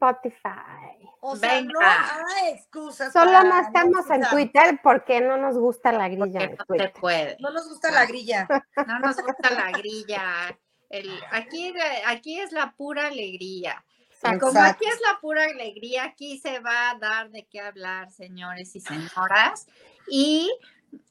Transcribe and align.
Spotify. 0.00 0.96
O 1.20 1.36
sea, 1.36 1.56
Venga. 1.56 1.72
no 1.72 1.80
hay 1.80 2.54
excusas. 2.54 3.12
Solo 3.12 3.32
para 3.32 3.44
no 3.44 3.60
estamos 3.60 4.10
en. 4.10 4.22
Twitter 4.30 4.80
porque 4.82 5.20
no 5.20 5.36
nos 5.36 5.58
gusta 5.58 5.92
la 5.92 6.08
grilla 6.08 6.40
en 6.40 6.50
no 6.52 6.56
se 6.56 6.64
Twitter. 6.66 6.92
puede. 6.98 7.36
No 7.40 7.50
nos 7.50 7.68
gusta 7.68 7.90
la 7.90 8.06
grilla. 8.06 8.48
No 8.86 8.98
nos 9.00 9.16
gusta 9.16 9.50
la 9.50 9.70
grilla. 9.72 10.58
El, 10.88 11.10
aquí, 11.30 11.74
aquí 12.06 12.40
es 12.40 12.52
la 12.52 12.72
pura 12.72 13.08
alegría. 13.08 13.84
Como 14.40 14.60
aquí 14.60 14.84
es 14.84 15.00
la 15.00 15.18
pura 15.20 15.44
alegría, 15.44 16.04
aquí 16.04 16.38
se 16.38 16.58
va 16.58 16.90
a 16.90 16.98
dar 16.98 17.30
de 17.30 17.46
qué 17.46 17.60
hablar, 17.60 18.10
señores 18.10 18.74
y 18.76 18.80
señoras. 18.80 19.66
Y 20.08 20.52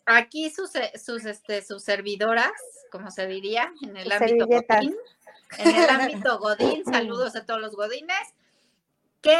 aquí 0.05 0.49
sus, 0.51 0.71
sus, 1.03 1.25
este, 1.25 1.63
sus 1.63 1.83
servidoras, 1.83 2.51
como 2.91 3.09
se 3.09 3.25
diría, 3.25 3.71
en 3.81 3.97
el 3.97 4.11
ámbito. 4.11 4.45
Godín, 4.45 4.95
en 5.57 5.75
el 5.75 5.89
ámbito 5.89 6.37
Godín, 6.39 6.85
saludos 6.85 7.35
a 7.35 7.45
todos 7.45 7.59
los 7.61 7.75
Godines, 7.75 8.35
que 9.21 9.39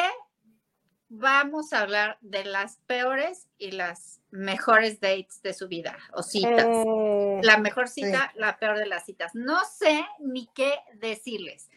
vamos 1.09 1.73
a 1.73 1.81
hablar 1.81 2.17
de 2.21 2.45
las 2.45 2.77
peores 2.87 3.47
y 3.57 3.71
las 3.71 4.21
mejores 4.31 4.99
dates 4.99 5.41
de 5.41 5.53
su 5.53 5.67
vida 5.67 5.97
o 6.13 6.21
citas. 6.21 6.65
Eh, 6.65 7.39
La 7.43 7.57
mejor 7.57 7.87
cita, 7.87 8.31
la 8.35 8.57
peor 8.57 8.77
de 8.77 8.85
las 8.85 9.05
citas. 9.05 9.33
No 9.33 9.59
sé 9.65 10.05
ni 10.19 10.47
qué 10.53 10.75
decirles. 10.95 11.69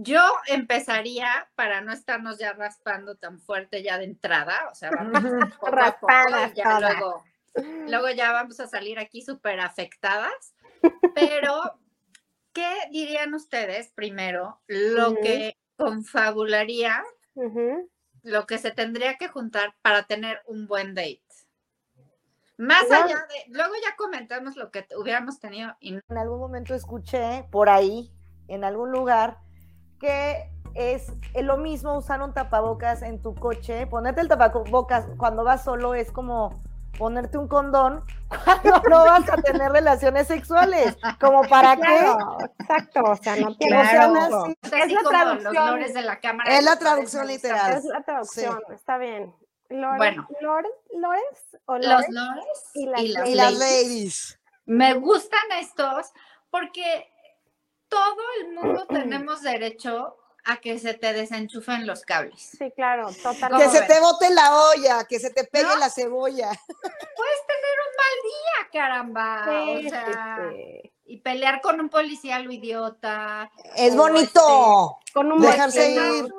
Yo 0.00 0.22
empezaría 0.46 1.48
para 1.56 1.80
no 1.80 1.92
estarnos 1.92 2.38
ya 2.38 2.52
raspando 2.52 3.16
tan 3.16 3.40
fuerte 3.40 3.82
ya 3.82 3.98
de 3.98 4.04
entrada, 4.04 4.68
o 4.70 4.74
sea, 4.76 4.90
vamos 4.90 5.22
poco 5.60 5.76
a 5.76 5.98
poco 5.98 6.54
ya 6.54 6.78
luego, 6.78 7.24
luego 7.88 8.08
ya 8.10 8.30
vamos 8.30 8.60
a 8.60 8.68
salir 8.68 9.00
aquí 9.00 9.22
súper 9.22 9.58
afectadas. 9.58 10.54
Pero, 11.16 11.80
¿qué 12.52 12.72
dirían 12.92 13.34
ustedes 13.34 13.88
primero? 13.88 14.60
Lo 14.68 15.16
que 15.16 15.58
confabularía, 15.76 17.02
lo 18.22 18.46
que 18.46 18.58
se 18.58 18.70
tendría 18.70 19.16
que 19.16 19.28
juntar 19.28 19.74
para 19.82 20.04
tener 20.04 20.40
un 20.46 20.66
buen 20.66 20.94
date. 20.94 21.22
Más 22.56 22.90
allá 22.90 23.14
de, 23.28 23.52
luego 23.52 23.72
ya 23.82 23.94
comentamos 23.96 24.56
lo 24.56 24.72
que 24.72 24.84
hubiéramos 24.96 25.38
tenido 25.38 25.76
y 25.78 25.94
En 25.94 26.18
algún 26.18 26.40
momento 26.40 26.74
escuché 26.74 27.46
por 27.52 27.68
ahí, 27.68 28.12
en 28.48 28.64
algún 28.64 28.90
lugar, 28.90 29.38
que 30.00 30.50
es 30.74 31.12
eh, 31.34 31.42
lo 31.42 31.56
mismo 31.56 31.96
usar 31.96 32.20
un 32.20 32.34
tapabocas 32.34 33.02
en 33.02 33.22
tu 33.22 33.34
coche. 33.34 33.86
Ponerte 33.86 34.20
el 34.20 34.28
tapabocas 34.28 35.06
cuando 35.16 35.44
vas 35.44 35.62
solo 35.62 35.94
es 35.94 36.10
como 36.10 36.62
ponerte 36.98 37.38
un 37.38 37.48
condón 37.48 38.04
cuando 38.44 38.82
no 38.90 39.04
vas 39.04 39.28
a 39.30 39.36
tener 39.36 39.70
relaciones 39.72 40.26
sexuales. 40.26 40.96
¿Como 41.20 41.42
para 41.48 41.76
qué? 41.76 41.82
Claro, 41.82 42.38
exacto, 42.58 43.00
o 43.04 43.16
sea, 43.16 43.36
no 43.36 43.56
tiene 43.56 43.80
O 43.80 43.84
sea, 43.84 44.06
Es 44.62 44.72
Es 44.72 44.82
así 44.82 44.94
la 44.94 45.00
los 45.02 45.08
traducción. 45.10 45.66
lores 45.70 45.94
de 45.94 46.02
la 46.02 46.20
cámara. 46.20 46.52
Es 46.58 46.64
la 46.64 46.70
los 46.72 46.78
traducción 46.80 47.26
literal. 47.26 47.72
Es 47.72 47.84
la 47.84 48.02
traducción, 48.02 48.60
está 48.74 48.98
bien. 48.98 49.34
Lore- 49.70 49.96
Bueno. 49.98 50.28
Lore- 50.40 50.68
¿Lores 50.94 51.58
o 51.66 51.76
Los 51.76 51.84
lores? 51.86 52.08
lores 52.10 52.70
y 52.74 52.86
las 52.86 53.00
y 53.02 53.08
las 53.08 53.28
Y 53.28 53.34
las 53.34 53.52
ladies. 53.52 53.84
ladies. 53.88 54.40
Me 54.66 54.94
gustan 54.94 55.40
estos 55.60 56.12
porque 56.50 57.10
todo 57.88 58.16
el 58.40 58.54
mundo 58.54 58.86
tenemos 58.86 59.42
derecho 59.42 60.16
a 60.48 60.56
que 60.56 60.78
se 60.78 60.94
te 60.94 61.12
desenchufen 61.12 61.86
los 61.86 62.02
cables. 62.02 62.40
Sí, 62.58 62.72
claro, 62.74 63.04
¿Cómo 63.04 63.34
Que 63.34 63.40
totalmente. 63.40 63.78
se 63.78 63.82
te 63.84 64.00
bote 64.00 64.30
la 64.30 64.56
olla, 64.56 65.04
que 65.04 65.20
se 65.20 65.30
te 65.30 65.44
pegue 65.44 65.64
¿No? 65.64 65.76
la 65.76 65.90
cebolla. 65.90 66.48
Puedes 66.66 67.46
tener 67.46 67.76
un 67.84 67.92
mal 67.98 68.16
día, 68.24 68.70
caramba. 68.72 69.44
Sí, 69.44 69.86
o 69.86 69.90
sea, 69.90 70.50
sí. 70.50 70.92
y 71.04 71.16
pelear 71.18 71.60
con 71.60 71.78
un 71.80 71.90
policía 71.90 72.38
lo 72.38 72.50
idiota. 72.50 73.50
Es 73.76 73.94
bonito. 73.94 74.98
Con 75.12 75.30
un 75.32 75.42
Dejarse 75.42 75.90
ir. 75.90 76.32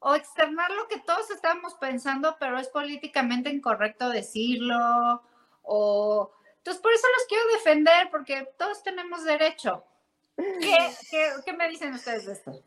O 0.00 0.14
externar 0.14 0.70
lo 0.72 0.86
que 0.86 0.98
todos 1.00 1.30
estábamos 1.30 1.74
pensando, 1.74 2.36
pero 2.38 2.58
es 2.58 2.68
políticamente 2.68 3.48
incorrecto 3.48 4.10
decirlo. 4.10 5.22
O 5.62 6.30
entonces 6.58 6.82
por 6.82 6.92
eso 6.92 7.06
los 7.16 7.26
quiero 7.26 7.44
defender, 7.54 8.10
porque 8.10 8.46
todos 8.58 8.82
tenemos 8.82 9.24
derecho. 9.24 9.82
¿Qué, 10.36 10.76
qué, 11.10 11.30
qué 11.42 11.52
me 11.54 11.70
dicen 11.70 11.94
ustedes 11.94 12.26
de 12.26 12.34
esto? 12.34 12.62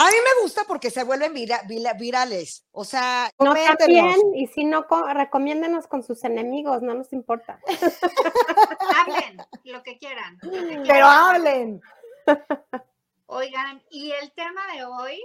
A 0.00 0.04
mí 0.06 0.12
me 0.24 0.42
gusta 0.42 0.62
porque 0.64 0.90
se 0.90 1.02
vuelven 1.02 1.34
vira- 1.34 1.62
vira- 1.66 1.92
virales. 1.94 2.64
O 2.70 2.84
sea, 2.84 3.30
No 3.40 3.52
también, 3.78 4.14
y 4.34 4.46
si 4.46 4.64
no, 4.64 4.86
co- 4.86 5.06
recomiéndenos 5.12 5.88
con 5.88 6.04
sus 6.04 6.22
enemigos, 6.22 6.82
no 6.82 6.94
nos 6.94 7.12
importa. 7.12 7.58
Hablen 8.96 9.38
lo 9.64 9.82
que 9.82 9.98
quieran. 9.98 10.38
lo 10.42 10.50
que 10.52 10.82
Pero 10.86 11.06
hablen. 11.06 11.80
Oigan, 13.26 13.82
y 13.90 14.12
el 14.12 14.32
tema 14.32 14.66
de 14.74 14.84
hoy 14.84 15.20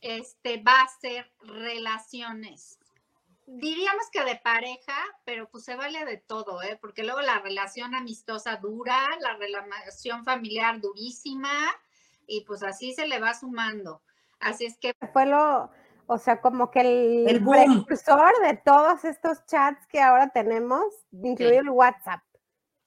este, 0.00 0.62
va 0.62 0.82
a 0.82 0.88
ser 1.00 1.30
relaciones. 1.40 2.78
Diríamos 3.46 4.08
que 4.12 4.22
de 4.24 4.36
pareja, 4.36 4.94
pero 5.24 5.48
pues 5.48 5.64
se 5.64 5.74
vale 5.74 6.04
de 6.04 6.18
todo, 6.18 6.62
¿eh? 6.62 6.78
Porque 6.80 7.02
luego 7.02 7.20
la 7.20 7.38
relación 7.40 7.94
amistosa 7.94 8.56
dura, 8.56 9.08
la 9.20 9.36
relación 9.36 10.24
familiar 10.24 10.80
durísima, 10.80 11.50
y 12.30 12.42
pues 12.42 12.62
así 12.62 12.94
se 12.94 13.06
le 13.08 13.18
va 13.18 13.34
sumando. 13.34 14.02
Así 14.38 14.64
es 14.64 14.78
que 14.78 14.94
Fue 15.12 15.26
lo, 15.26 15.70
o 16.06 16.18
sea, 16.18 16.40
como 16.40 16.70
que 16.70 16.80
el, 16.80 17.44
precursor 17.44 18.32
de 18.42 18.56
todos 18.64 19.04
estos 19.04 19.44
chats 19.46 19.86
que 19.88 20.00
ahora 20.00 20.28
tenemos, 20.28 20.84
incluido 21.10 21.60
el 21.60 21.70
WhatsApp. 21.70 22.22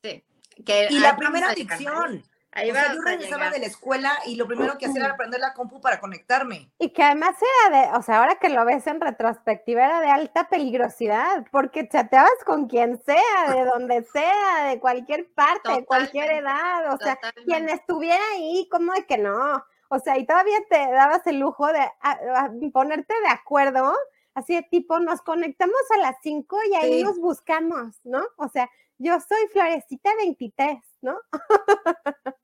sí. 0.01 0.23
Que 0.65 0.87
Y 0.89 0.99
la 0.99 1.17
primera 1.17 1.49
adicción. 1.49 2.23
Ahí 2.55 2.69
o 2.71 2.73
sea, 2.73 2.93
yo 2.93 3.01
regresaba 3.01 3.37
llegar. 3.45 3.53
de 3.53 3.59
la 3.59 3.65
escuela 3.65 4.11
y 4.25 4.35
lo 4.35 4.47
primero 4.47 4.77
que 4.77 4.85
hacía 4.85 5.05
era 5.05 5.17
prender 5.17 5.39
la 5.39 5.53
compu 5.53 5.81
para 5.81 5.99
conectarme. 5.99 6.71
Y 6.79 6.89
que 6.89 7.01
además 7.03 7.35
era 7.69 7.81
de, 7.91 7.97
o 7.97 8.01
sea, 8.03 8.19
ahora 8.19 8.35
que 8.35 8.49
lo 8.49 8.63
ves 8.65 8.85
en 8.87 9.01
retrospectiva, 9.01 9.85
era 9.85 9.99
de 10.01 10.09
alta 10.09 10.47
peligrosidad, 10.49 11.45
porque 11.51 11.87
chateabas 11.89 12.31
con 12.45 12.67
quien 12.67 13.01
sea, 13.03 13.51
de 13.53 13.65
donde 13.65 14.03
sea, 14.03 14.65
de 14.69 14.79
cualquier 14.79 15.31
parte, 15.33 15.71
de 15.71 15.85
cualquier 15.85 16.31
edad, 16.31 16.93
o 16.93 16.97
sea, 16.97 17.15
Totalmente. 17.15 17.43
quien 17.45 17.69
estuviera 17.69 18.21
ahí, 18.33 18.67
como 18.71 18.93
de 18.93 19.05
que 19.05 19.17
no. 19.17 19.63
O 19.89 19.99
sea, 19.99 20.17
y 20.17 20.25
todavía 20.25 20.57
te 20.69 20.77
dabas 20.91 21.25
el 21.27 21.39
lujo 21.39 21.67
de 21.67 21.79
a- 21.79 21.91
a 22.01 22.51
ponerte 22.71 23.13
de 23.21 23.29
acuerdo, 23.29 23.93
así 24.33 24.55
de 24.55 24.63
tipo, 24.63 24.99
nos 24.99 25.21
conectamos 25.21 25.79
a 25.95 25.97
las 25.97 26.15
5 26.23 26.57
y 26.71 26.75
ahí 26.75 26.93
Sí. 26.99 27.03
nos 27.03 27.19
buscamos, 27.19 27.99
¿no? 28.03 28.23
O 28.37 28.47
sea, 28.47 28.69
yo 28.97 29.19
soy 29.19 29.47
Florecita 29.51 30.09
23, 30.17 30.79
¿no? 31.01 31.19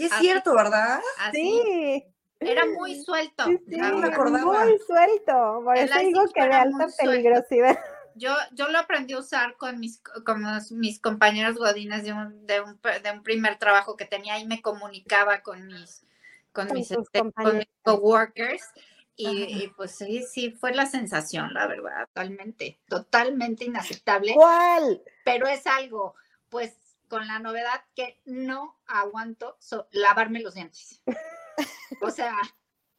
Y 0.00 0.04
es 0.06 0.12
Así- 0.12 0.24
cierto, 0.24 0.54
¿verdad? 0.54 1.00
Así, 1.18 1.60
Sí. 1.64 2.04
era 2.40 2.64
muy 2.66 3.02
suelto. 3.02 3.44
Sí, 3.44 3.58
sí, 3.68 3.76
Ya 3.76 3.90
no 3.90 3.98
me 3.98 4.08
acordaba. 4.08 4.64
muy 4.64 4.78
suelto. 4.86 5.60
Por 5.64 5.76
El 5.76 5.88
eso 5.88 5.98
digo 5.98 6.24
que 6.32 6.40
de 6.40 6.46
era 6.46 6.62
alta 6.62 6.86
peligrosidad. 6.98 7.78
Yo, 8.16 8.34
yo 8.52 8.68
lo 8.68 8.78
aprendí 8.78 9.14
a 9.14 9.18
usar 9.18 9.56
con 9.56 9.78
mis, 9.78 10.00
con 10.26 10.42
los- 10.42 10.72
mis 10.72 11.00
compañeros 11.00 11.56
godines 11.56 12.02
de 12.04 12.12
un, 12.12 12.46
de, 12.46 12.60
un, 12.60 12.80
de 13.02 13.10
un 13.12 13.22
primer 13.22 13.58
trabajo 13.58 13.96
que 13.96 14.04
tenía 14.04 14.38
y 14.38 14.46
me 14.46 14.60
comunicaba 14.60 15.42
con 15.42 15.66
mis, 15.66 16.04
con 16.52 16.66
Con 16.66 16.76
mis, 16.76 16.90
este, 16.90 17.18
con 17.18 17.26
mis 17.28 17.34
compañeros. 17.34 17.68
coworkers. 17.82 18.62
Y, 19.16 19.28
y, 19.64 19.68
pues 19.76 19.92
sí, 19.96 20.22
sí, 20.22 20.50
fue 20.50 20.72
la 20.74 20.86
sensación, 20.86 21.52
la 21.52 21.66
verdad, 21.66 22.06
totalmente, 22.06 22.80
totalmente 22.88 23.66
inaceptable. 23.66 24.32
¿Cuál? 24.34 25.02
Pero 25.26 25.46
es 25.46 25.66
algo, 25.66 26.14
pues, 26.48 26.74
con 27.10 27.26
la 27.26 27.40
novedad 27.40 27.84
que 27.96 28.22
no 28.24 28.80
aguanto 28.86 29.58
lavarme 29.90 30.40
los 30.40 30.54
dientes. 30.54 31.02
O 32.00 32.10
sea, 32.10 32.34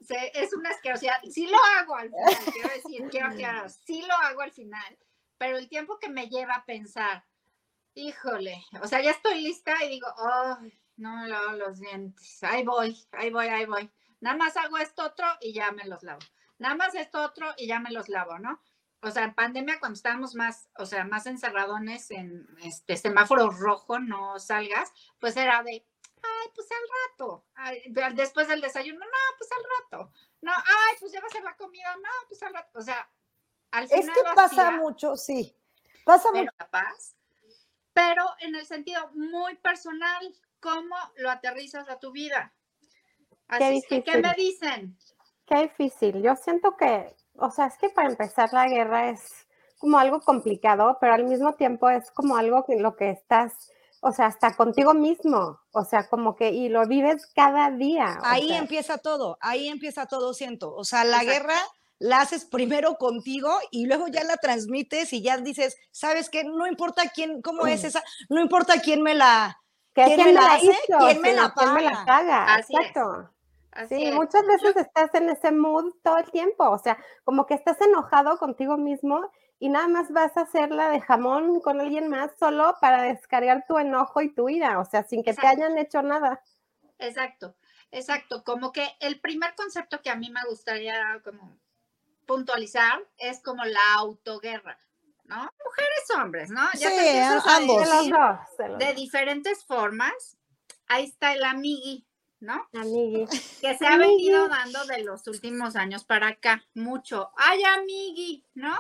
se- 0.02 0.32
es 0.36 0.54
una 0.54 0.70
asquerosidad. 0.70 1.16
Sí 1.32 1.48
lo 1.48 1.58
hago 1.78 1.96
al 1.96 2.10
final, 2.12 2.36
quiero 2.54 2.70
decir, 2.70 3.10
quiero 3.10 3.28
aclarar, 3.28 3.70
sí 3.72 4.02
lo 4.06 4.14
hago 4.14 4.42
al 4.42 4.52
final, 4.52 5.00
pero 5.38 5.58
el 5.58 5.70
tiempo 5.70 5.98
que 5.98 6.10
me 6.10 6.28
lleva 6.28 6.56
a 6.56 6.66
pensar, 6.66 7.26
híjole, 7.96 8.64
o 8.82 8.88
sea, 8.88 9.02
ya 9.02 9.12
estoy 9.12 9.42
lista 9.42 9.82
y 9.86 9.90
digo, 9.90 10.08
ay, 10.18 10.78
no 10.98 11.16
me 11.16 11.28
lavo 11.30 11.54
los 11.54 11.80
dientes, 11.80 12.44
ahí 12.44 12.64
voy, 12.64 12.98
ahí 13.14 13.32
voy, 13.32 13.48
ahí 13.48 13.66
voy. 13.66 13.90
Nada 14.20 14.36
más 14.36 14.56
hago 14.58 14.78
esto 14.78 15.04
otro 15.06 15.26
y 15.40 15.54
ya 15.54 15.72
me 15.72 15.86
los 15.86 16.04
lavo. 16.04 16.20
Nada 16.60 16.76
más 16.76 16.94
esto 16.94 17.24
otro 17.24 17.54
y 17.58 17.66
ya 17.66 17.80
me 17.80 17.92
los 17.92 18.08
lavo, 18.10 18.38
¿no? 18.38 18.62
O 19.04 19.10
sea, 19.10 19.24
en 19.24 19.34
pandemia 19.34 19.80
cuando 19.80 19.96
estábamos 19.96 20.36
más, 20.36 20.70
o 20.78 20.86
sea, 20.86 21.04
más 21.06 21.26
encerradones 21.26 22.12
en 22.12 22.48
este 22.64 22.98
semáforo 22.98 23.50
rojo, 23.50 24.00
no 24.00 24.38
salgas, 24.40 24.92
pues 25.20 25.36
era 25.38 25.64
de, 25.64 25.72
ay, 25.72 26.52
pues 26.54 26.68
al 26.72 26.88
rato, 27.10 27.46
ay, 27.56 27.84
después 28.14 28.48
del 28.48 28.62
desayuno, 28.62 29.00
no, 29.00 29.38
pues 29.38 29.50
al 29.52 29.64
rato, 29.64 30.12
no, 30.42 30.52
ay, 30.52 30.98
pues 31.00 31.12
ya 31.12 31.20
va 31.20 31.28
a 31.28 31.32
ser 31.32 31.44
la 31.44 31.58
comida, 31.58 31.96
no, 31.96 32.10
pues 32.28 32.44
al 32.44 32.54
rato, 32.54 32.78
o 32.78 32.82
sea, 32.82 33.10
al 33.72 33.88
final 33.88 34.10
Es 34.10 34.16
que 34.16 34.24
pasa 34.36 34.72
mucho, 34.72 35.16
sí. 35.16 35.56
Pasa 36.06 36.30
mucho. 36.32 36.44
pero 36.44 36.54
capaz, 36.58 37.16
pero 37.94 38.26
en 38.40 38.56
el 38.56 38.66
sentido 38.66 39.10
muy 39.14 39.56
personal, 39.58 40.34
¿cómo 40.60 40.96
lo 41.18 41.30
aterrizas 41.32 41.90
a 41.90 42.00
tu 42.00 42.12
vida? 42.12 42.54
Así 43.48 43.78
es 43.78 43.88
que, 43.88 44.04
¿qué 44.04 44.18
difícil. 44.18 44.22
me 44.22 44.34
dicen? 44.36 44.98
Qué 45.46 45.64
difícil. 45.64 46.22
Yo 46.22 46.36
siento 46.36 46.78
que, 46.78 47.16
o 47.42 47.52
sea, 47.52 47.66
es 47.68 47.78
que 47.78 47.90
para 47.90 48.10
empezar 48.10 48.54
la 48.54 48.68
guerra 48.68 49.10
es 49.10 49.48
como 49.78 49.98
algo 49.98 50.22
complicado, 50.22 50.98
pero 51.02 51.14
al 51.14 51.26
mismo 51.26 51.54
tiempo 51.54 51.90
es 51.90 52.12
como 52.12 52.38
algo 52.38 52.66
que 52.66 52.78
lo 52.78 52.96
que 52.96 53.10
estás 53.10 53.72
o 54.04 54.12
sea, 54.12 54.26
hasta 54.26 54.56
contigo 54.56 54.96
mismo, 54.96 55.60
o 55.72 55.86
sea, 55.86 56.10
como 56.10 56.36
que, 56.36 56.50
y 56.50 56.70
lo 56.70 56.88
vives 56.88 57.28
cada 57.36 57.70
día. 57.70 58.20
Ahí 58.24 58.48
sea, 58.48 58.58
empieza 58.58 58.98
todo, 58.98 59.38
ahí 59.42 59.68
empieza 59.68 60.08
todo, 60.08 60.34
siento. 60.34 60.76
O 60.76 60.84
sea, 60.84 61.04
la 61.04 61.22
Exacto. 61.22 61.32
guerra 61.32 61.62
la 62.00 62.22
haces 62.22 62.46
primero 62.46 62.96
contigo 62.96 63.52
y 63.70 63.86
luego 63.86 64.08
ya 64.08 64.24
la 64.24 64.38
transmites 64.38 65.14
y 65.14 65.22
ya 65.22 65.38
dices, 65.38 65.78
¿sabes 65.92 66.32
qué? 66.32 66.44
No 66.44 66.66
importa 66.66 67.04
quién, 67.14 67.44
cómo 67.44 67.68
es 67.68 67.84
esa, 67.84 68.04
no 68.28 68.42
importa 68.42 68.82
quién 68.82 69.04
me 69.04 69.14
la... 69.14 69.62
que 69.94 70.04
¿quién 70.06 70.16
quién 70.16 70.28
me 70.30 70.34
la 70.34 70.54
hace? 70.54 70.78
¿Quién 70.88 71.22
me 71.22 71.34
la 71.34 71.42
sino 71.44 71.54
quién 71.54 71.74
me 71.76 71.82
la 71.84 72.04
paga? 72.04 72.60
es. 72.60 72.68
Así 73.72 73.96
Sí, 73.96 74.06
es. 74.08 74.16
muchas 74.16 74.46
veces 74.46 74.76
estás 74.76 75.14
en 75.16 75.30
ese 75.30 75.52
mood 75.52 75.94
todo 76.04 76.18
el 76.18 76.30
tiempo, 76.32 76.70
o 76.70 76.78
sea, 76.78 76.98
como 77.24 77.46
que 77.46 77.54
estás 77.54 77.80
enojado 77.82 78.38
contigo 78.38 78.78
mismo 78.78 79.32
y 79.60 79.70
nada 79.70 79.88
más 79.88 80.12
vas 80.12 80.36
a 80.38 80.42
hacerla 80.42 80.90
de 80.90 81.00
jamón 81.02 81.62
con 81.62 81.80
alguien 81.80 82.10
más 82.10 82.32
solo 82.38 82.76
para 82.82 83.04
descargar 83.04 83.66
tu 83.68 83.78
enojo 83.78 84.22
y 84.22 84.34
tu 84.34 84.50
ira, 84.50 84.80
o 84.80 84.86
sea, 84.86 85.04
sin 85.04 85.24
que 85.24 85.34
te 85.34 85.48
hayan 85.48 85.78
hecho 85.78 86.02
nada. 86.02 86.42
Exacto, 87.00 87.56
exacto. 87.92 88.44
Como 88.44 88.72
que 88.72 88.88
el 89.00 89.20
primer 89.22 89.56
concepto 89.56 90.02
que 90.02 90.10
a 90.10 90.16
mí 90.16 90.30
me 90.30 90.44
gustaría 90.50 91.22
como 91.24 91.58
puntualizar 92.26 93.08
es 93.18 93.42
como 93.42 93.64
la 93.66 93.94
autoguerra, 93.98 94.78
¿no? 95.26 95.36
Mujeres, 95.36 96.12
hombres, 96.18 96.50
¿no? 96.50 96.62
Sí, 96.74 96.80
te 96.80 96.88
empiezas 96.88 97.46
a 97.48 97.56
ambos. 97.58 97.80
De 97.80 97.86
los 97.96 98.10
dos, 98.10 98.58
de 98.58 98.70
los 98.70 98.80
de 98.80 98.86
dos, 98.88 98.96
diferentes 98.96 99.66
formas. 99.66 100.38
Ahí 100.88 101.06
está 101.06 101.34
el 101.34 101.44
amigui, 101.44 102.06
¿no? 102.42 102.68
amigui. 102.74 103.26
Que 103.62 103.78
se 103.78 103.88
ha 103.88 103.98
venido 103.98 104.48
dando 104.50 104.84
de 104.86 105.04
los 105.04 105.26
últimos 105.28 105.76
años 105.76 106.04
para 106.04 106.28
acá, 106.30 106.64
mucho. 106.74 107.32
Ay, 107.38 107.64
amigui, 107.64 108.46
¿no? 108.56 108.76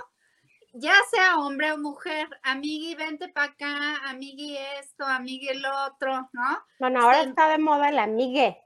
Ya 0.73 0.95
sea 1.11 1.37
hombre 1.37 1.71
o 1.73 1.77
mujer, 1.77 2.27
amigui, 2.43 2.95
vente 2.95 3.27
para 3.29 3.51
acá, 3.51 3.97
amigui 4.09 4.57
esto, 4.79 5.05
amigui 5.05 5.49
el 5.49 5.65
otro, 5.65 6.29
¿no? 6.33 6.63
Bueno, 6.79 7.01
ahora 7.01 7.21
está 7.21 7.47
de 7.49 7.57
moda 7.57 7.89
el 7.89 7.99
amigue. 7.99 8.57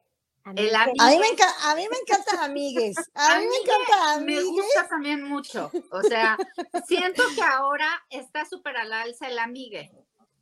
El 0.56 0.76
Amigue. 0.76 0.98
A 1.00 1.08
mí 1.10 1.18
me, 1.18 1.28
enca- 1.30 1.56
a 1.64 1.74
mí 1.76 1.88
me 1.90 1.98
encantan 1.98 2.40
amigues, 2.44 2.96
a 3.16 3.40
mí 3.40 3.46
me 3.48 3.56
encanta 3.56 4.20
Me 4.20 4.38
amigues. 4.38 4.46
gusta 4.46 4.88
también 4.88 5.24
mucho. 5.24 5.72
O 5.92 6.04
sea, 6.04 6.38
siento 6.88 7.24
que 7.36 7.42
ahora 7.42 7.90
está 8.12 8.46
súper 8.46 8.78
al 8.78 8.94
alza 8.94 9.28
el 9.28 9.40
amigue. 9.40 9.92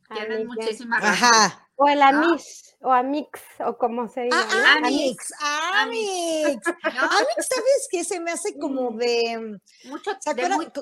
Tienes 0.08 0.30
Amigue. 0.40 0.44
muchísima 0.46 1.00
razón. 1.00 1.12
Ajá. 1.12 1.68
O 1.76 1.88
el 1.88 1.98
¿no? 1.98 2.04
amish, 2.06 2.76
o 2.82 2.92
amix, 2.92 3.40
o 3.66 3.76
como 3.76 4.08
se. 4.08 4.28
Ah, 4.32 4.78
¿no? 4.80 4.86
amix, 4.86 5.32
amix. 5.40 6.66
¿no? 6.66 7.00
Amix, 7.02 7.48
¿sabes 7.48 7.88
qué? 7.90 8.04
Se 8.04 8.20
me 8.20 8.30
hace 8.30 8.56
como 8.58 8.92
de, 8.92 9.58
Mucho 9.86 10.12
¿se 10.20 10.34
de, 10.34 10.42
acuerdan? 10.42 10.58
muy- 10.58 10.72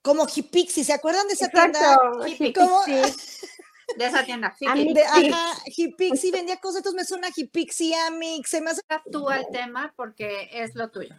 Como 0.00 0.26
Hipixi, 0.32 0.84
¿se 0.84 0.92
acuerdan 0.92 1.26
de 1.26 1.34
esa 1.34 1.48
tienda? 1.48 1.98
Sí. 2.24 2.52
de 3.96 4.06
esa 4.06 4.24
tienda. 4.24 4.54
De, 4.60 5.04
Sí. 5.14 5.30
ajá, 5.30 5.58
Hipixi 5.66 6.30
vendía 6.30 6.58
cosas, 6.58 6.78
entonces 6.78 7.00
me 7.00 7.04
suena 7.04 7.28
Hipixi, 7.34 7.94
Amix, 7.94 8.48
se 8.50 8.60
me 8.60 8.70
hace 8.70 8.82
tú 9.10 9.28
al 9.28 9.46
tema 9.50 9.92
porque 9.96 10.48
es 10.52 10.74
lo 10.76 10.90
tuyo. 10.90 11.14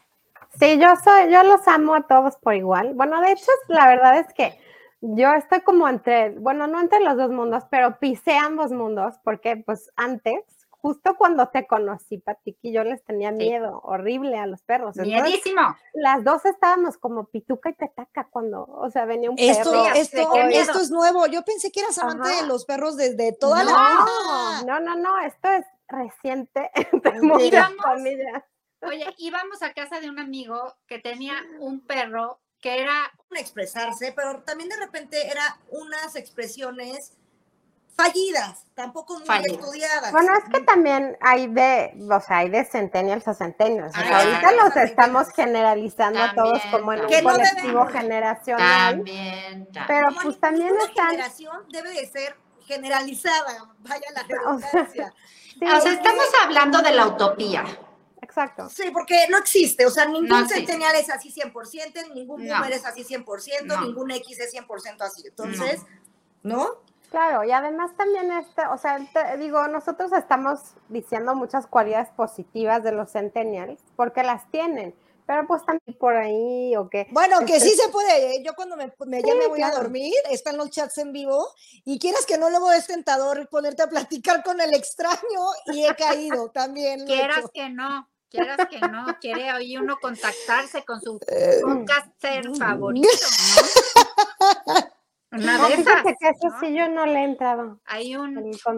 Sí, 0.60 0.80
yo 0.80 0.94
soy, 1.04 1.32
yo 1.32 1.44
los 1.44 1.68
amo 1.68 1.94
a 1.96 2.08
todos 2.08 2.38
por 2.38 2.56
igual. 2.56 2.94
Bueno, 2.96 3.20
de 3.22 3.34
hecho, 3.34 3.52
la 3.68 3.88
verdad 3.88 4.20
es 4.20 4.34
que 4.34 4.58
yo 5.02 5.34
estoy 5.34 5.62
como 5.62 5.88
entre, 5.88 6.32
bueno, 6.32 6.68
no 6.68 6.80
entre 6.80 7.00
los 7.00 7.16
dos 7.18 7.32
mundos, 7.32 7.64
pero 7.72 8.00
pisé 8.00 8.38
ambos 8.38 8.72
mundos, 8.72 9.16
porque 9.24 9.58
pues 9.58 9.90
antes, 9.96 10.44
justo 10.70 11.16
cuando 11.18 11.48
te 11.50 11.68
conocí, 11.68 12.18
Patiki, 12.20 12.72
yo 12.72 12.84
les 12.84 13.04
tenía 13.04 13.32
miedo 13.32 13.80
horrible 13.84 14.38
a 14.38 14.46
los 14.46 14.62
perros. 14.64 14.98
Entonces, 14.98 15.24
Miedísimo. 15.24 15.62
las 15.94 16.24
dos 16.24 16.46
estábamos 16.46 16.98
como 16.98 17.26
pituca 17.26 17.70
y 17.70 17.74
petaca 17.74 18.28
cuando, 18.30 18.64
o 18.64 18.90
sea, 18.90 19.06
venía 19.06 19.30
un 19.30 19.38
Esto, 19.40 19.72
perro. 19.72 19.86
Esto, 20.50 20.80
es 20.80 20.92
nuevo. 20.92 21.26
Yo 21.28 21.44
pensé 21.44 21.72
que 21.72 21.82
eras 21.82 21.98
amante 21.98 22.30
Ajá. 22.30 22.42
de 22.42 22.48
los 22.48 22.66
perros 22.66 22.96
desde 22.98 23.34
toda 23.34 23.64
la 23.64 23.72
No, 23.72 23.78
vida. 23.78 24.64
no, 24.66 24.80
no, 24.80 24.96
no, 24.96 25.20
esto 25.20 25.50
es 25.50 25.66
reciente. 25.88 26.72
Oye, 28.82 29.14
íbamos 29.18 29.62
a 29.62 29.74
casa 29.74 30.00
de 30.00 30.10
un 30.10 30.20
amigo 30.20 30.76
que 30.88 31.00
tenía 31.00 31.34
un 31.60 31.86
perro 31.86 32.40
que 32.62 32.82
era 32.82 33.12
expresarse, 33.32 34.12
pero 34.16 34.42
también 34.44 34.70
de 34.70 34.78
repente 34.78 35.28
era 35.30 35.58
unas 35.70 36.16
expresiones 36.16 37.14
fallidas, 37.96 38.66
tampoco 38.76 39.18
muy 39.20 39.26
Fallidas. 39.28 39.58
estudiadas. 39.60 40.12
Bueno, 40.14 40.34
es 40.38 40.44
que 40.54 40.62
también 40.62 41.18
hay 41.22 41.48
de, 41.48 41.94
o 42.10 42.22
sea, 42.22 42.38
hay 42.38 42.50
de 42.50 42.64
centennials 42.64 43.28
a 43.28 43.34
centennials. 43.34 43.92
O 43.98 44.00
sea, 44.00 44.20
Ah, 44.20 44.20
ahorita 44.22 44.40
claro, 44.40 44.56
los 44.58 44.64
también. 44.74 44.88
estamos 44.88 45.30
generalizando 45.32 46.22
a 46.22 46.34
todos 46.34 46.62
También, 46.62 46.72
como 46.72 46.94
en 46.94 47.00
un 47.02 47.08
también. 47.08 47.24
No 47.26 47.32
colectivo 47.32 47.86
generacional. 47.88 48.96
también, 48.96 49.72
también. 49.74 49.86
Pero 49.88 50.08
Como 50.08 50.22
pues 50.22 50.40
también 50.40 50.68
ninguna 50.68 50.86
están. 50.86 51.10
generación 51.12 51.66
debe 51.72 51.92
de 51.92 52.08
ser 52.08 52.38
generalizada, 52.66 53.70
vaya 53.80 54.08
la 54.14 54.22
O 54.46 54.60
sea, 54.60 54.72
redundancia. 54.72 55.14
sí, 55.60 55.66
O 55.66 55.82
sea, 55.82 55.94
estamos 55.94 56.26
hablando 56.44 56.82
de 56.82 56.92
la 56.92 57.08
utopía. 57.08 57.66
Exacto. 58.30 58.70
Sí, 58.70 58.84
porque 58.94 59.26
no 59.30 59.38
existe, 59.38 59.86
o 59.86 59.90
sea, 59.90 60.06
ningún 60.06 60.28
No 60.30 60.48
centennial 60.48 60.96
es 60.96 61.10
así 61.10 61.32
100%, 61.32 62.14
ningún 62.14 62.46
No. 62.46 62.56
boomer 62.56 62.72
es 62.74 62.86
así 62.86 63.04
100%, 63.04 63.66
No. 63.76 63.82
ningún 63.82 64.12
X 64.12 64.40
es 64.40 64.52
100% 64.52 65.02
así. 65.02 65.24
Entonces, 65.28 65.82
¿no? 66.44 66.68
Claro, 67.10 67.44
y 67.44 67.52
además 67.52 67.92
también 67.98 68.32
este, 68.32 68.62
o 68.68 68.78
sea, 68.78 69.00
te- 69.12 69.38
digo, 69.38 69.68
nosotros 69.68 70.12
estamos 70.14 70.60
diciendo 70.90 71.34
muchas 71.34 71.66
cualidades 71.66 72.10
positivas 72.10 72.84
de 72.84 72.92
los 72.92 73.12
centennials, 73.12 73.80
porque 73.96 74.22
las 74.22 74.50
tienen, 74.52 74.94
pero 75.26 75.48
pues 75.48 75.66
también 75.66 75.98
por 76.00 76.16
ahí, 76.16 76.76
o 76.76 76.88
que 76.88 77.08
Bueno, 77.10 77.40
que 77.48 77.56
Este- 77.56 77.70
sí 77.72 77.76
se 77.76 77.90
puede. 77.90 78.36
¿eh? 78.36 78.44
Yo 78.46 78.54
cuando 78.54 78.76
me, 78.78 78.94
me- 79.08 79.22
ya 79.24 79.34
Sí, 79.34 79.40
me 79.40 79.48
voy 79.48 79.62
a 79.64 79.72
dormir, 79.72 80.14
están 80.30 80.56
los 80.58 80.70
chats 80.70 81.00
en 81.00 81.12
vivo 81.12 81.48
y 81.84 81.98
quieras 81.98 82.28
que 82.28 82.38
no, 82.38 82.52
luego 82.52 82.72
es 82.72 82.86
tentador 82.86 83.48
ponerte 83.50 83.82
a 83.82 83.88
platicar 83.90 84.44
con 84.44 84.62
el 84.62 84.74
extraño 84.76 85.42
y 85.74 85.86
he 85.88 85.96
caído 85.96 86.50
también. 86.52 87.02
he 87.02 87.06
Quieras 87.42 87.46
que 87.52 87.70
no, 87.70 88.08
quieras 88.30 88.60
que 88.70 88.80
no, 88.80 89.06
quiere 89.20 89.52
hoy 89.54 89.78
uno 89.78 89.98
contactarse 90.02 90.84
con 90.86 91.02
su 91.02 91.20
Eh, 91.28 91.60
podcaster 91.64 92.56
favorito, 92.58 93.08
¿no? 93.56 94.74
Una 95.32 95.58
No, 95.60 95.68
de 95.68 95.74
esas. 95.76 96.04
que 96.04 96.28
eso 96.30 96.48
¿no? 96.50 96.60
sí 96.60 96.74
yo 96.76 96.90
no 96.90 97.06
le 97.06 97.20
he 97.20 97.24
entrado. 97.24 97.80
Hay 97.86 98.16
un 98.16 98.34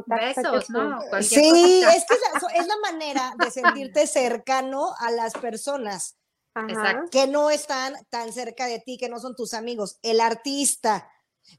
besos, 0.05 0.69
¿no? 0.69 0.99
Cualquier 1.09 1.41
Sí, 1.41 1.81
es 1.83 2.05
que 2.05 2.13
es 2.15 2.21
la, 2.33 2.39
so- 2.41 2.49
es 2.49 2.67
la 2.67 2.77
manera 2.91 3.33
de 3.37 3.51
sentirte 3.51 4.05
cercano 4.07 4.93
a 4.99 5.11
las 5.11 5.33
personas 5.33 6.17
Ajá. 6.53 7.05
Que 7.09 7.27
no 7.27 7.49
están 7.49 7.93
tan 8.09 8.33
cerca 8.33 8.65
de 8.65 8.79
ti, 8.79 8.97
que 8.97 9.07
no 9.07 9.19
son 9.21 9.37
tus 9.37 9.53
amigos. 9.53 9.97
El 10.01 10.19
artista, 10.19 11.09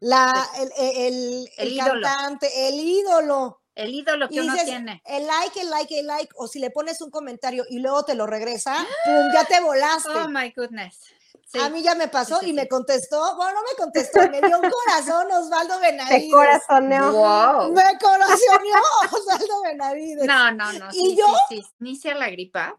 la, 0.01 0.31
el, 0.59 0.71
el- 0.77 0.97
el- 0.97 1.51
El 1.57 1.69
el 1.69 1.73
ídolo. 1.73 2.03
cantante, 2.03 2.69
el 2.69 2.75
ídolo. 2.75 3.62
El 3.75 3.95
ídolo 3.95 4.29
que 4.29 4.35
Y 4.37 4.39
uno 4.41 4.53
dices, 4.53 4.67
tiene. 4.69 5.03
el 5.07 5.27
like, 5.27 5.61
el 5.61 5.71
like, 5.71 5.99
el 6.01 6.07
like, 6.07 6.29
o 6.37 6.47
si 6.47 6.59
le 6.59 6.71
pones 6.71 7.01
un 7.01 7.11
comentario 7.11 7.65
y 7.71 7.79
luego 7.79 8.05
te 8.05 8.15
lo 8.15 8.27
regresa, 8.27 8.75
¡pum! 9.05 9.33
Ya 9.33 9.45
te 9.45 9.61
volaste. 9.61 10.11
Oh 10.11 10.29
my 10.29 10.53
goodness. 10.57 11.01
Sí. 11.47 11.59
A 11.59 11.69
mí 11.69 11.83
ya 11.83 11.95
me 11.95 12.09
pasó 12.09 12.39
Sí, 12.41 12.47
sí, 12.47 12.51
y 12.51 12.55
me 12.55 12.67
contestó, 12.69 13.37
bueno, 13.37 13.53
no 13.53 13.61
me 13.63 13.77
contestó, 13.77 14.21
me 14.31 14.41
dio 14.41 14.59
un 14.59 14.71
corazón 14.71 15.31
Osvaldo 15.33 15.81
Benavides. 15.81 16.31
corazoneó. 16.33 17.13
Wow. 17.13 17.73
Me 17.73 17.83
corazoneó 18.01 18.75
Osvaldo 19.13 19.63
Benavides. 19.63 20.25
No, 20.25 20.51
no, 20.53 20.73
no. 20.73 20.89
¿Y 20.93 21.11
Sí, 21.11 21.17
yo? 21.17 21.27
sí, 21.49 21.63
sí. 21.63 21.69
Inicia 21.81 22.15
la 22.15 22.31
gripa. 22.31 22.79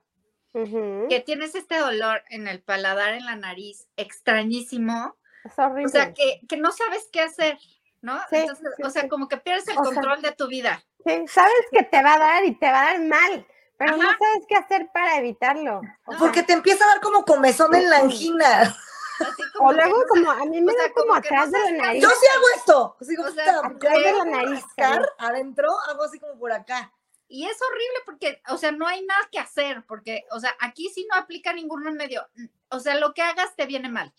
Que 0.53 1.23
tienes 1.25 1.55
este 1.55 1.79
dolor 1.79 2.21
en 2.29 2.47
el 2.47 2.61
paladar, 2.61 3.13
en 3.15 3.25
la 3.25 3.35
nariz, 3.35 3.87
extrañísimo. 3.97 5.15
Es 5.43 5.57
horrible. 5.57 5.85
O 5.85 5.89
sea, 5.89 6.13
que, 6.13 6.41
que 6.47 6.57
no 6.57 6.71
sabes 6.71 7.07
qué 7.11 7.21
hacer, 7.21 7.57
¿no? 8.03 8.19
Sí, 8.29 8.35
Entonces, 8.35 8.67
sí, 8.75 8.83
o 8.83 8.89
sea, 8.89 9.03
sí. 9.03 9.09
como 9.09 9.27
que 9.27 9.37
pierdes 9.37 9.67
el 9.69 9.77
O 9.77 9.83
sea, 9.83 9.93
control 9.93 10.21
de 10.21 10.33
tu 10.33 10.47
vida. 10.47 10.83
Sí, 11.05 11.25
sabes 11.27 11.65
que 11.71 11.83
te 11.83 12.03
va 12.03 12.13
a 12.13 12.19
dar 12.19 12.45
y 12.45 12.53
te 12.53 12.69
va 12.69 12.81
a 12.81 12.85
dar 12.91 13.01
mal, 13.01 13.47
pero 13.77 13.97
no 13.97 14.03
sabes 14.03 14.45
qué 14.47 14.55
hacer 14.55 14.89
para 14.93 15.17
evitarlo. 15.17 15.81
No. 15.81 16.19
Porque 16.19 16.43
te 16.43 16.53
empieza 16.53 16.83
a 16.83 16.89
dar 16.89 17.01
como 17.01 17.23
comezón 17.23 17.73
en 17.73 17.89
la 17.89 17.99
angina. 17.99 18.75
Así 19.19 19.43
como 19.53 19.69
o 19.69 19.71
que 19.71 19.77
luego 19.77 19.99
no 19.99 20.07
como 20.07 20.31
a 20.31 20.45
mí 20.45 20.59
me 20.59 20.73
o 20.73 20.75
sea, 20.75 20.87
da 20.87 20.93
como 20.93 21.07
como 21.07 21.13
no 21.13 21.19
atrás 21.19 21.51
de 21.51 21.59
la 21.59 21.71
nariz. 21.71 22.03
Yo 22.03 22.09
sí 22.09 22.27
hago 22.35 22.45
esto. 22.57 22.97
Digo, 23.07 23.23
O 23.23 23.31
sea, 23.31 23.59
atrás 23.63 23.93
de 23.93 24.11
la 24.11 24.25
nariz, 24.25 24.61
rascar 24.63 25.09
adentro, 25.17 25.69
hago 25.87 26.03
así 26.03 26.19
como 26.19 26.37
por 26.37 26.51
acá. 26.51 26.91
Y 27.29 27.45
es 27.45 27.57
horrible 27.61 27.99
porque, 28.05 28.41
o 28.49 28.57
sea, 28.57 28.71
no 28.71 28.85
hay 28.85 29.05
nada 29.05 29.29
que 29.31 29.39
hacer, 29.39 29.83
porque, 29.87 30.25
o 30.31 30.39
sea, 30.39 30.55
aquí 30.59 30.89
sí 30.89 31.07
no 31.09 31.17
aplica 31.17 31.53
ningún 31.53 31.83
remedio. 31.83 32.27
O 32.69 32.79
sea, 32.79 32.95
lo 32.95 33.13
que 33.13 33.21
hagas 33.21 33.55
te 33.55 33.65
viene 33.65 33.87
mal. 33.87 34.13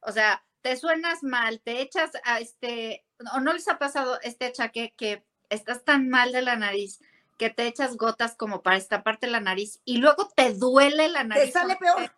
O 0.00 0.12
sea, 0.12 0.44
te 0.60 0.76
suenas 0.76 1.22
mal, 1.22 1.60
te 1.60 1.80
echas 1.80 2.10
a 2.24 2.40
este, 2.40 3.06
o 3.34 3.40
no 3.40 3.52
les 3.52 3.68
ha 3.68 3.78
pasado 3.78 4.18
este 4.22 4.46
achaque 4.46 4.94
que 4.96 5.24
estás 5.50 5.84
tan 5.84 6.08
mal 6.08 6.32
de 6.32 6.42
la 6.42 6.56
nariz 6.56 7.00
que 7.36 7.50
te 7.50 7.66
echas 7.66 7.96
gotas 7.96 8.34
como 8.36 8.62
para 8.62 8.76
estamparte 8.76 9.26
la 9.28 9.40
nariz 9.40 9.80
y 9.84 9.98
luego 9.98 10.28
te 10.34 10.52
duele 10.54 11.08
la 11.08 11.24
nariz. 11.24 11.44
Te 11.46 11.52
sale 11.52 11.76
peor. 11.76 12.12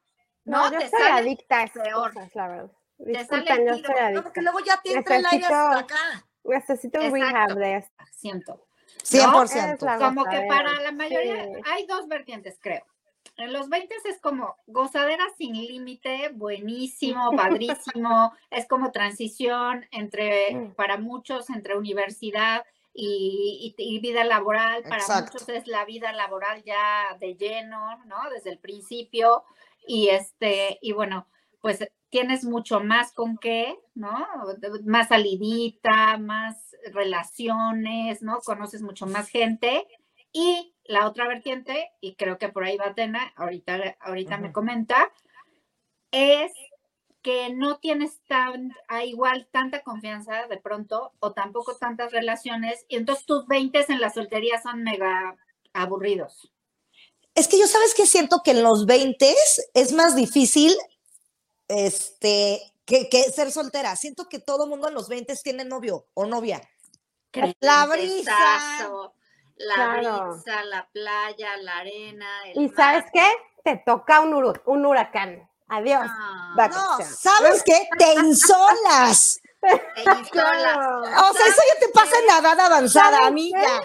No, 0.44 0.70
yo 0.72 0.78
te 0.78 0.88
soy 0.88 0.98
sale 0.98 1.20
adicta 1.20 1.58
a 1.58 1.62
esas 1.64 1.82
peor. 1.82 2.12
cosas, 2.14 2.34
la 2.34 2.48
verdad. 2.48 2.70
sale 2.98 3.18
Disculpen, 3.18 3.66
yo 3.66 3.74
tiro. 3.76 3.86
soy 3.88 4.02
No, 4.02 4.10
No, 4.12 4.22
porque 4.22 4.40
luego 4.42 4.60
ya 4.60 4.80
te 4.82 4.92
entra 4.92 5.16
el 5.16 5.26
aire 5.26 5.44
hasta 5.44 5.70
Necesito- 5.70 5.84
acá. 5.84 6.24
Necesito 6.44 7.00
un 7.00 7.12
rehab 7.12 7.54
de 7.54 7.76
esto. 7.76 8.04
siento. 8.12 8.66
100%. 9.04 9.74
Es 9.74 9.82
la 9.82 9.98
Como 9.98 10.24
que 10.24 10.40
para 10.48 10.72
la 10.80 10.92
mayoría 10.92 11.44
sí. 11.44 11.50
hay 11.70 11.86
dos 11.86 12.08
vertientes, 12.08 12.58
creo. 12.60 12.84
En 13.36 13.52
los 13.52 13.68
20 13.68 13.94
es 14.04 14.20
como 14.20 14.56
gozadera 14.66 15.24
sin 15.38 15.54
límite, 15.54 16.30
buenísimo, 16.34 17.30
padrísimo, 17.36 18.32
es 18.50 18.66
como 18.66 18.92
transición 18.92 19.86
entre, 19.92 20.54
Mm. 20.54 20.74
para 20.74 20.98
muchos, 20.98 21.48
entre 21.50 21.76
universidad 21.78 22.64
y, 22.92 23.74
y- 23.78 23.96
y 23.96 23.98
vida 24.00 24.24
laboral. 24.24 24.82
Para 24.82 24.96
Exacto. 24.96 25.32
muchos 25.32 25.48
es 25.48 25.66
la 25.66 25.84
vida 25.84 26.12
laboral 26.12 26.62
ya 26.64 27.16
de 27.18 27.34
lleno, 27.36 27.98
¿no? 28.06 28.16
Desde 28.30 28.50
el 28.50 28.58
principio. 28.58 29.44
Y 29.86 30.08
este, 30.08 30.78
y 30.82 30.92
bueno, 30.92 31.26
pues 31.60 31.88
tienes 32.10 32.44
mucho 32.44 32.80
más 32.80 33.12
con 33.12 33.38
qué, 33.38 33.78
¿no? 33.94 34.26
Más 34.84 35.08
salidita, 35.08 36.18
más 36.18 36.76
relaciones, 36.92 38.22
¿no? 38.22 38.40
Conoces 38.40 38.82
mucho 38.82 39.06
más 39.06 39.28
gente. 39.28 39.86
Y 40.32 40.74
la 40.90 41.06
otra 41.06 41.28
vertiente, 41.28 41.92
y 42.00 42.16
creo 42.16 42.36
que 42.36 42.48
por 42.48 42.64
ahí 42.64 42.76
va 42.76 42.94
Tena, 42.94 43.32
ahorita, 43.36 43.96
ahorita 44.00 44.38
me 44.38 44.50
comenta, 44.52 45.12
es 46.10 46.50
que 47.22 47.50
no 47.54 47.78
tienes 47.78 48.20
tan, 48.26 48.72
a 48.88 49.04
igual 49.04 49.48
tanta 49.52 49.82
confianza 49.82 50.46
de 50.48 50.56
pronto 50.56 51.12
o 51.20 51.32
tampoco 51.32 51.76
tantas 51.76 52.10
relaciones 52.10 52.84
y 52.88 52.96
entonces 52.96 53.24
tus 53.24 53.46
20 53.46 53.86
en 53.88 54.00
la 54.00 54.10
soltería 54.10 54.60
son 54.60 54.82
mega 54.82 55.36
aburridos. 55.72 56.50
Es 57.36 57.46
que 57.46 57.58
yo 57.58 57.68
sabes 57.68 57.94
que 57.94 58.06
siento 58.06 58.40
que 58.44 58.50
en 58.50 58.64
los 58.64 58.84
20 58.86 59.34
es 59.74 59.92
más 59.92 60.16
difícil 60.16 60.74
este, 61.68 62.60
que, 62.84 63.08
que 63.08 63.22
ser 63.24 63.52
soltera. 63.52 63.94
Siento 63.94 64.28
que 64.28 64.40
todo 64.40 64.66
mundo 64.66 64.88
en 64.88 64.94
los 64.94 65.08
20 65.08 65.32
tiene 65.44 65.64
novio 65.64 66.06
o 66.14 66.26
novia. 66.26 66.60
La 67.60 67.86
brisa. 67.86 69.12
La 69.66 69.74
Claro. 69.74 70.32
brisa, 70.32 70.64
la 70.64 70.88
playa, 70.92 71.56
la 71.58 71.76
arena. 71.78 72.26
El 72.46 72.62
¿Y 72.62 72.66
mar. 72.68 72.76
sabes 72.76 73.04
qué? 73.12 73.26
Te 73.62 73.82
toca 73.84 74.20
un, 74.20 74.32
uru- 74.32 74.62
un 74.66 74.86
huracán. 74.86 75.46
Adiós. 75.68 76.02
Ah, 76.06 76.68
No, 76.70 77.04
¿sabes 77.04 77.62
qué? 77.64 77.88
Te 77.98 78.14
insolas. 78.24 79.38
te 79.60 80.00
insolas. 80.00 80.30
Claro. 80.30 81.00
O 81.02 81.32
sea, 81.34 81.46
eso 81.46 81.62
ya 81.74 81.80
te 81.86 81.88
pasa 81.92 82.18
en 82.18 82.26
la 82.26 82.38
edad 82.38 82.58
avanzada, 82.60 83.10
¿Sabes 83.18 83.26
amiga. 83.28 83.80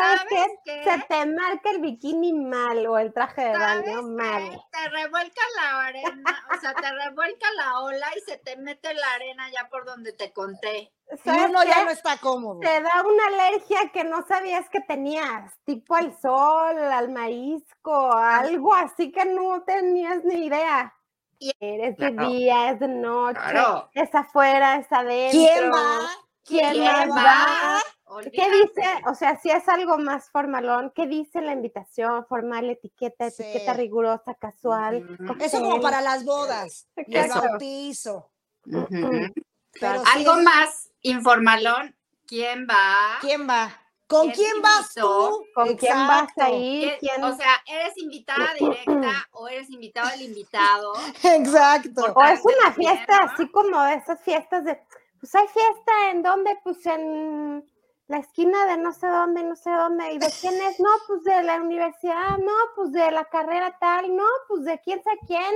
¿Sabes 0.00 0.20
¿Sabes 0.20 0.46
qué? 0.64 0.82
qué? 0.84 0.84
Se 0.90 0.98
te 1.08 1.26
marca 1.26 1.70
el 1.70 1.80
bikini 1.80 2.32
mal 2.34 2.86
o 2.86 2.98
el 2.98 3.12
traje 3.12 3.42
de 3.42 3.52
¿Sabes 3.54 3.84
baño 3.86 4.00
qué? 4.02 4.02
mal. 4.22 4.62
Te 4.72 4.88
revuelca 4.90 5.40
la 5.56 5.86
arena, 5.86 6.46
o 6.56 6.60
sea, 6.60 6.74
te 6.74 6.92
revuelca 6.92 7.46
la 7.56 7.80
ola 7.80 8.06
y 8.16 8.20
se 8.30 8.38
te 8.38 8.56
mete 8.56 8.92
la 8.94 9.12
arena 9.14 9.50
ya 9.50 9.68
por 9.68 9.84
donde 9.86 10.12
te 10.12 10.32
conté. 10.32 10.92
Y 11.10 11.16
¿Sabes 11.24 11.50
uno 11.50 11.62
ya 11.64 11.84
no 11.84 11.90
está 11.90 12.18
cómodo. 12.18 12.60
Te 12.60 12.80
da 12.80 13.02
una 13.06 13.26
alergia 13.28 13.90
que 13.92 14.02
no 14.04 14.26
sabías 14.26 14.68
que 14.70 14.80
tenías, 14.80 15.52
tipo 15.64 15.94
al 15.94 16.18
sol, 16.20 16.76
al 16.78 17.08
marisco, 17.10 18.12
algo 18.12 18.74
así 18.74 19.12
que 19.12 19.24
no 19.24 19.62
tenías 19.62 20.24
ni 20.24 20.46
idea. 20.46 20.92
Y- 21.38 21.52
Eres 21.60 21.96
de 21.98 22.12
Claro. 22.14 22.30
día, 22.30 22.70
es 22.70 22.80
de 22.80 22.88
noche, 22.88 23.38
Claro. 23.50 23.90
es 23.92 24.14
afuera, 24.14 24.76
es 24.76 24.90
adentro. 24.90 25.38
¿Quién 25.40 25.70
va? 25.70 26.08
¿Quién, 26.46 26.72
¿Quién 26.72 26.84
más 26.84 27.08
va? 27.10 27.80
va? 28.08 28.22
¿Qué 28.22 28.30
dice? 28.50 28.88
O 29.08 29.14
sea, 29.14 29.38
si 29.40 29.50
es 29.50 29.68
algo 29.68 29.98
más 29.98 30.30
formalón, 30.30 30.92
¿qué 30.94 31.06
dice 31.06 31.40
la 31.40 31.52
invitación? 31.52 32.24
Formal, 32.26 32.70
etiqueta, 32.70 33.30
Sí. 33.30 33.42
etiqueta 33.42 33.72
rigurosa, 33.74 34.34
casual. 34.34 35.04
Eso 35.40 35.60
como 35.60 35.80
para 35.80 36.00
las 36.00 36.24
bodas 36.24 36.86
y 37.06 37.16
el 37.16 37.24
Eso. 37.26 37.40
bautizo. 37.42 38.30
Pero 38.64 40.02
Algo 40.14 40.36
sí, 40.36 40.42
más 40.42 40.90
informalón. 41.02 41.96
¿Quién 42.26 42.66
va? 42.68 43.18
¿Quién 43.20 43.48
va? 43.48 43.70
¿Con 44.08 44.30
¿Quién 44.30 44.62
vas 44.62 44.94
tú? 44.94 45.44
¿Con 45.54 45.76
quién 45.76 45.94
vas 46.06 46.22
Exacto. 46.30 46.42
a 46.44 46.50
ir? 46.50 46.96
¿Quién- 47.00 47.14
¿Quién- 47.16 47.24
O 47.24 47.36
sea, 47.36 47.50
¿eres 47.66 47.96
invitada 47.98 48.54
directa 48.58 49.26
o 49.32 49.48
eres 49.48 49.68
invitado 49.70 50.08
al 50.08 50.22
invitado? 50.22 50.92
Exacto. 51.24 52.12
O 52.14 52.24
es 52.24 52.40
una 52.44 52.72
fiesta 52.72 53.20
¿no? 53.26 53.30
así 53.32 53.48
como 53.50 53.82
de 53.82 53.94
esas 53.94 54.20
fiestas 54.22 54.64
de, 54.64 54.80
pues 55.18 55.34
hay 55.34 55.46
fiesta 55.48 56.10
en 56.10 56.22
donde, 56.22 56.58
pues 56.62 56.84
en 56.86 57.64
la 58.08 58.18
esquina 58.18 58.66
de 58.66 58.76
no 58.76 58.92
sé 58.92 59.06
dónde, 59.08 59.42
no 59.42 59.56
sé 59.56 59.70
dónde, 59.70 60.12
y 60.12 60.18
de 60.18 60.32
quién 60.40 60.54
es, 60.54 60.78
no, 60.78 60.88
pues 61.06 61.24
de 61.24 61.42
la 61.42 61.56
universidad, 61.56 62.38
no, 62.38 62.52
pues 62.74 62.92
de 62.92 63.10
la 63.10 63.24
carrera 63.24 63.76
tal, 63.80 64.14
no, 64.14 64.26
pues 64.48 64.64
de 64.64 64.80
quién 64.80 65.02
sé 65.02 65.10
quién. 65.26 65.54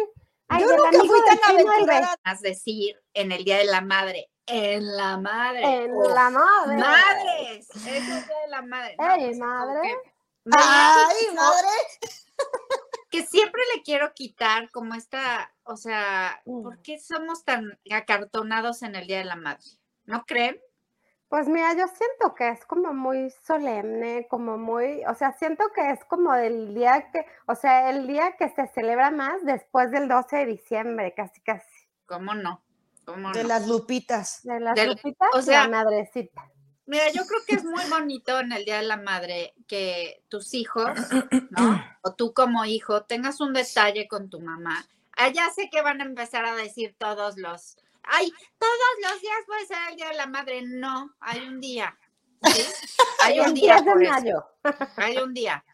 Ay, 0.49 0.63
Yo 0.63 0.77
nunca 0.77 0.99
fui 0.99 1.21
tan 1.25 1.39
decir 2.41 3.01
en 3.15 3.31
el 3.31 3.45
Día 3.45 3.59
de 3.59 3.65
la 3.65 3.81
Madre. 3.81 4.29
En 4.47 4.97
la 4.97 5.17
madre. 5.17 5.63
En 5.63 5.97
la 5.97 6.29
madre. 6.31 6.77
Madres. 6.77 7.71
Es 7.71 7.87
el 7.87 8.05
Día 8.05 8.37
de 8.45 8.49
la 8.49 8.63
madre. 8.63 8.97
No, 8.99 9.15
Ey, 9.15 9.27
pues, 9.27 9.39
madre. 9.39 9.97
que 10.45 10.57
Ay, 10.57 11.35
madre. 11.35 11.69
Que 13.11 13.23
siempre 13.27 13.61
le 13.75 13.83
quiero 13.83 14.13
quitar 14.15 14.71
como 14.71 14.95
esta, 14.95 15.53
o 15.65 15.77
sea, 15.77 16.41
Mm. 16.45 16.63
¿por 16.63 16.83
qué 16.83 16.99
somos 16.99 17.45
tan 17.45 17.79
acartonados 17.91 18.83
en 18.83 18.95
el 18.95 19.07
Día 19.07 19.19
de 19.19 19.25
la 19.25 19.37
Madre? 19.37 19.65
¿No 20.05 20.25
creen? 20.25 20.59
Pues 21.29 21.47
mira, 21.47 21.73
yo 21.75 21.87
siento 21.87 22.35
que 22.35 22.49
es 22.49 22.65
como 22.67 22.93
muy 22.93 23.31
solemne, 23.47 24.27
como 24.29 24.59
muy, 24.59 25.05
o 25.07 25.15
sea, 25.15 25.33
siento 25.33 25.63
que 25.73 25.91
es 25.93 26.05
como 26.07 26.35
el 26.35 26.75
día 26.75 27.09
que, 27.13 27.21
o 27.47 27.55
sea, 27.55 27.91
el 27.91 28.09
día 28.09 28.35
que 28.37 28.49
se 28.49 28.67
celebra 28.69 29.13
más 29.13 29.45
después 29.45 29.93
del 29.93 30.09
12 30.09 30.39
de 30.39 30.47
diciembre, 30.47 31.15
casi 31.15 31.41
casi, 31.43 31.69
¿Cómo 32.07 32.35
no? 32.35 32.65
¿Cómo 33.05 33.31
De 33.31 33.43
no? 33.43 33.49
las 33.49 33.69
lupitas. 33.69 34.41
de 34.43 34.59
las 34.59 34.85
lupitas 34.87 35.29
o 35.35 35.41
sea, 35.43 35.69
la 35.69 35.85
madrecita. 35.85 36.51
Mira, 36.91 37.09
yo 37.13 37.25
creo 37.25 37.41
que 37.47 37.55
es 37.55 37.63
muy 37.63 37.85
bonito 37.89 38.41
en 38.41 38.51
el 38.51 38.65
Día 38.65 38.79
de 38.79 38.83
la 38.89 38.97
Madre 38.97 39.55
que 39.69 40.25
tus 40.29 40.55
hijos, 40.55 40.91
¿no? 41.51 41.85
O 42.03 42.15
tú 42.15 42.35
como 42.35 42.65
hijo 42.65 43.05
tengas 43.05 43.41
un 43.41 43.53
detalle 43.53 44.09
con 44.09 44.29
tu 44.29 44.41
mamá. 44.41 44.89
Allá 45.13 45.51
sé 45.55 45.71
que 45.71 45.83
van 45.83 46.01
a 46.01 46.05
empezar 46.05 46.45
a 46.45 46.57
decir 46.57 46.97
todos 46.99 47.37
los, 47.37 47.77
ay, 48.03 48.33
todos 48.59 48.75
los 49.09 49.21
días 49.21 49.37
puede 49.47 49.67
ser 49.67 49.77
el 49.91 49.97
Día 49.97 50.09
de 50.09 50.17
la 50.17 50.27
Madre. 50.27 50.63
No, 50.63 51.15
hay 51.21 51.47
un 51.47 51.61
día. 51.61 51.97
¿sí? 52.43 52.63
Hay 53.23 53.39
un 53.39 53.55
día 53.55 53.75
10 53.75 53.85
de 53.85 53.91
por 53.93 54.03
eso. 54.03 54.13
mayo. 54.13 54.47
hay 54.97 55.17
un 55.19 55.33
día. 55.33 55.65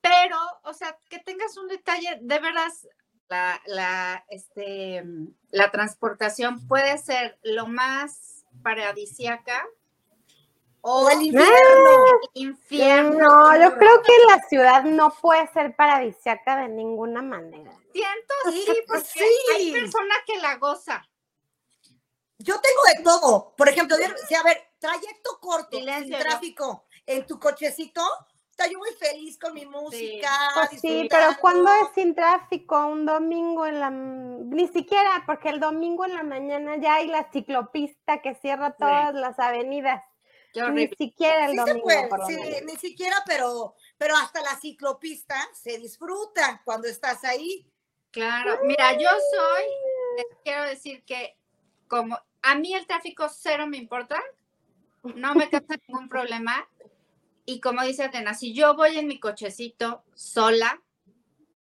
Pero, 0.00 0.38
o 0.62 0.72
sea, 0.72 0.96
que 1.10 1.18
tengas 1.18 1.58
un 1.58 1.68
detalle, 1.68 2.20
de 2.22 2.38
veras, 2.38 2.88
la, 3.28 3.60
la, 3.66 4.24
este, 4.30 5.04
la 5.50 5.70
transportación 5.70 6.66
puede 6.68 6.96
ser 6.96 7.38
lo 7.42 7.66
más 7.66 8.46
paradisiaca 8.62 9.66
o 10.88 11.04
O 11.06 11.10
el 11.10 11.22
infierno. 11.22 12.04
infierno. 12.34 13.18
No, 13.18 13.56
yo 13.62 13.76
creo 13.76 14.02
que 14.02 14.12
la 14.28 14.42
ciudad 14.48 14.84
no 14.84 15.10
puede 15.20 15.46
ser 15.52 15.76
paradisiaca 15.76 16.56
de 16.56 16.68
ninguna 16.68 17.22
manera. 17.22 17.70
Siento 17.92 18.34
sí, 18.50 18.66
porque 18.86 19.04
Sí. 19.04 19.24
hay 19.54 19.72
personas 19.72 20.18
que 20.26 20.38
la 20.38 20.56
goza. 20.56 21.06
Yo 22.38 22.54
tengo 22.60 22.82
de 22.96 23.02
todo. 23.04 23.54
Por 23.56 23.68
ejemplo, 23.68 23.96
si 24.28 24.34
a 24.34 24.42
ver, 24.42 24.70
trayecto 24.78 25.38
corto, 25.40 25.76
Silencio, 25.76 26.16
sin 26.16 26.26
tráfico, 26.26 26.84
en 27.04 27.26
tu 27.26 27.38
cochecito, 27.40 28.02
está 28.50 28.68
yo 28.68 28.78
muy 28.78 28.92
feliz 28.92 29.38
con 29.38 29.54
mi 29.54 29.66
música. 29.66 30.30
Pues 30.54 30.80
sí, 30.80 31.08
pero 31.10 31.30
cuando 31.40 31.68
es 31.82 31.88
sin 31.94 32.14
tráfico, 32.14 32.86
un 32.86 33.04
domingo 33.06 33.66
en 33.66 33.80
la... 33.80 33.90
Ni 33.90 34.68
siquiera, 34.68 35.24
porque 35.26 35.48
el 35.48 35.58
domingo 35.58 36.04
en 36.04 36.14
la 36.14 36.22
mañana 36.22 36.76
ya 36.76 36.94
hay 36.96 37.08
la 37.08 37.28
ciclopista 37.32 38.22
que 38.22 38.34
cierra 38.36 38.70
todas 38.76 39.14
las 39.14 39.38
avenidas. 39.40 40.02
Qué 40.52 40.62
Ni 40.70 40.88
siquiera 40.88 41.46
el 41.46 41.50
Sí 41.52 41.56
se 41.56 41.60
domingo, 41.60 41.82
puede, 41.84 42.08
por 42.08 42.18
lo 42.20 42.26
sí, 42.26 42.36
menos. 42.36 42.62
ni 42.64 42.76
siquiera, 42.76 43.16
pero, 43.26 43.74
pero 43.96 44.16
hasta 44.16 44.40
la 44.42 44.58
ciclopista 44.60 45.36
se 45.54 45.78
disfruta 45.78 46.62
cuando 46.64 46.88
estás 46.88 47.24
ahí. 47.24 47.66
Claro, 48.10 48.58
mira, 48.64 48.92
yo 48.94 49.08
soy, 49.10 49.64
les 50.16 50.26
quiero 50.42 50.64
decir 50.64 51.04
que 51.04 51.36
como 51.86 52.18
a 52.42 52.54
mí 52.54 52.74
el 52.74 52.86
tráfico 52.86 53.28
cero 53.28 53.66
me 53.66 53.76
importa, 53.76 54.20
no 55.02 55.34
me 55.34 55.48
causa 55.50 55.74
ningún 55.88 56.08
problema. 56.08 56.66
Y 57.44 57.60
como 57.60 57.82
dice 57.82 58.04
Atena, 58.04 58.34
si 58.34 58.52
yo 58.54 58.74
voy 58.76 58.98
en 58.98 59.06
mi 59.06 59.20
cochecito 59.20 60.02
sola, 60.14 60.82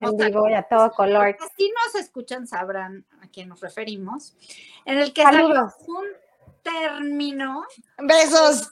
o 0.00 0.10
En 0.10 0.18
sea, 0.18 0.28
vivo 0.28 0.48
y 0.48 0.54
a 0.54 0.62
todo 0.62 0.90
color. 0.92 1.36
si 1.56 1.70
nos 1.70 1.94
escuchan 1.96 2.46
sabrán 2.46 3.06
a 3.22 3.28
quién 3.28 3.48
nos 3.48 3.60
referimos, 3.60 4.36
en 4.84 4.98
el 4.98 5.12
que 5.12 5.22
Saludos. 5.22 5.72
salió 5.78 5.98
un 5.98 6.06
término, 6.72 7.64
Besos. 7.98 8.70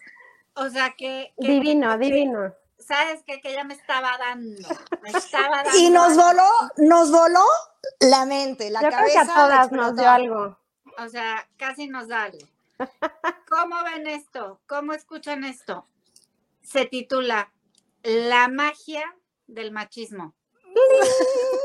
o 0.54 0.68
sea 0.68 0.90
que, 0.96 1.32
que- 1.40 1.46
Divino, 1.48 1.96
divino. 1.98 2.52
sabes 2.78 3.22
que, 3.24 3.40
que 3.40 3.50
ella 3.52 3.64
me 3.64 3.74
estaba 3.74 4.16
dando, 4.18 4.68
me 5.02 5.10
estaba 5.10 5.62
dando. 5.64 5.78
Y 5.78 5.90
nos 5.90 6.16
voló, 6.16 6.48
nos 6.76 7.10
voló 7.10 7.44
la 8.00 8.24
mente, 8.26 8.70
la 8.70 8.80
Yo 8.82 8.88
creo 8.88 8.98
cabeza. 9.00 9.24
que 9.24 9.30
a 9.30 9.34
todas 9.34 9.70
le 9.72 9.76
nos 9.78 9.96
dio 9.96 10.08
algo. 10.10 10.58
O 10.98 11.08
sea, 11.08 11.48
casi 11.56 11.88
nos 11.88 12.08
da 12.08 12.24
algo. 12.24 12.46
¿Cómo 13.48 13.82
ven 13.84 14.06
esto? 14.06 14.60
¿Cómo 14.66 14.92
escuchan 14.92 15.44
esto? 15.44 15.86
Se 16.62 16.86
titula 16.86 17.52
La 18.02 18.48
magia 18.48 19.02
del 19.46 19.70
machismo. 19.72 20.34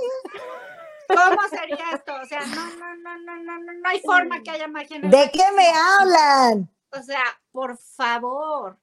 ¿Cómo 1.09 1.41
sería 1.49 1.85
esto? 1.93 2.13
O 2.21 2.25
sea, 2.25 2.39
no, 2.41 2.75
no, 2.77 2.95
no, 2.95 3.17
no, 3.17 3.37
no, 3.43 3.59
no, 3.59 3.73
no 3.73 3.89
hay 3.89 3.99
forma 4.01 4.41
que 4.43 4.51
haya 4.51 4.67
magia 4.67 4.97
en 4.97 5.05
el 5.05 5.11
¿De 5.11 5.31
qué 5.31 5.43
me 5.55 5.67
hablan? 5.67 6.69
O 6.91 7.01
sea, 7.01 7.23
por 7.51 7.77
favor. 7.77 8.77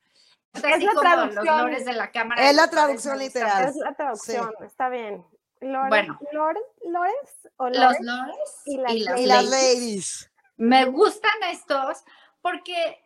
Es, 0.52 0.64
Es 0.64 0.72
así 0.74 0.84
la 0.86 0.92
traducción. 1.00 1.44
los 1.46 1.58
lores 1.62 1.84
de 1.84 1.92
la 1.92 2.10
cámara. 2.10 2.42
Es 2.48 2.54
la 2.56 2.62
los 2.62 2.72
Lores 2.72 2.80
traducción 3.02 3.18
literal. 3.18 3.68
Es 3.68 3.76
la 3.76 3.94
traducción, 3.94 4.52
está 4.64 4.88
bien. 4.88 5.24
Lores, 5.60 5.88
Bueno. 5.88 6.18
Lores, 6.32 6.62
Lores 6.84 7.48
o 7.56 7.68
Los 7.68 7.78
Lores. 7.78 8.00
lores 8.00 8.62
y 8.66 8.76
las 8.78 8.92
y 8.92 9.00
las 9.00 9.20
Y 9.20 9.26
las 9.26 9.44
ladies. 9.44 9.74
ladies. 9.74 10.30
Me 10.56 10.84
gustan 10.86 11.42
estos 11.50 12.02
porque 12.42 13.02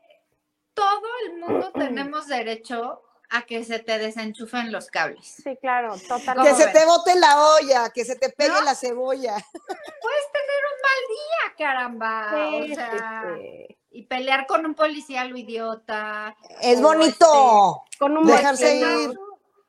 todo 0.75 1.03
el 1.27 1.39
mundo 1.39 1.71
tenemos 1.75 2.27
derecho 2.27 3.03
a 3.31 3.43
que 3.43 3.65
se 3.65 3.79
te 3.79 3.99
desenchufen 3.99 4.73
los 4.73 4.89
cables. 4.89 5.27
Sí, 5.43 5.57
claro, 5.61 5.95
Que 5.95 6.07
totalmente. 6.09 6.55
se 6.57 6.65
ves? 6.67 6.73
te 6.75 6.85
bote 6.85 7.15
la 7.19 7.41
olla, 7.55 7.91
que 7.91 8.05
se 8.05 8.17
te 8.17 8.29
pegue 8.31 8.51
¿No? 8.51 8.63
la 8.63 8.75
cebolla. 8.75 9.35
Puedes 9.53 10.27
tener 10.33 10.63
un 10.73 10.81
mal 10.83 11.01
día, 11.09 11.55
caramba. 11.57 12.31
Sí, 12.35 12.73
o 12.73 12.75
sea, 12.75 13.37
sí. 13.37 13.77
y 13.93 14.03
pelear 14.07 14.47
con 14.47 14.67
un 14.67 14.75
policía 14.75 15.25
lo 15.25 15.37
idiota. 15.37 16.37
Es 16.61 16.83
bonito. 16.83 17.85
Con 17.99 18.17
un 18.19 18.27
Dejarse 18.27 18.77
ir. 18.77 19.19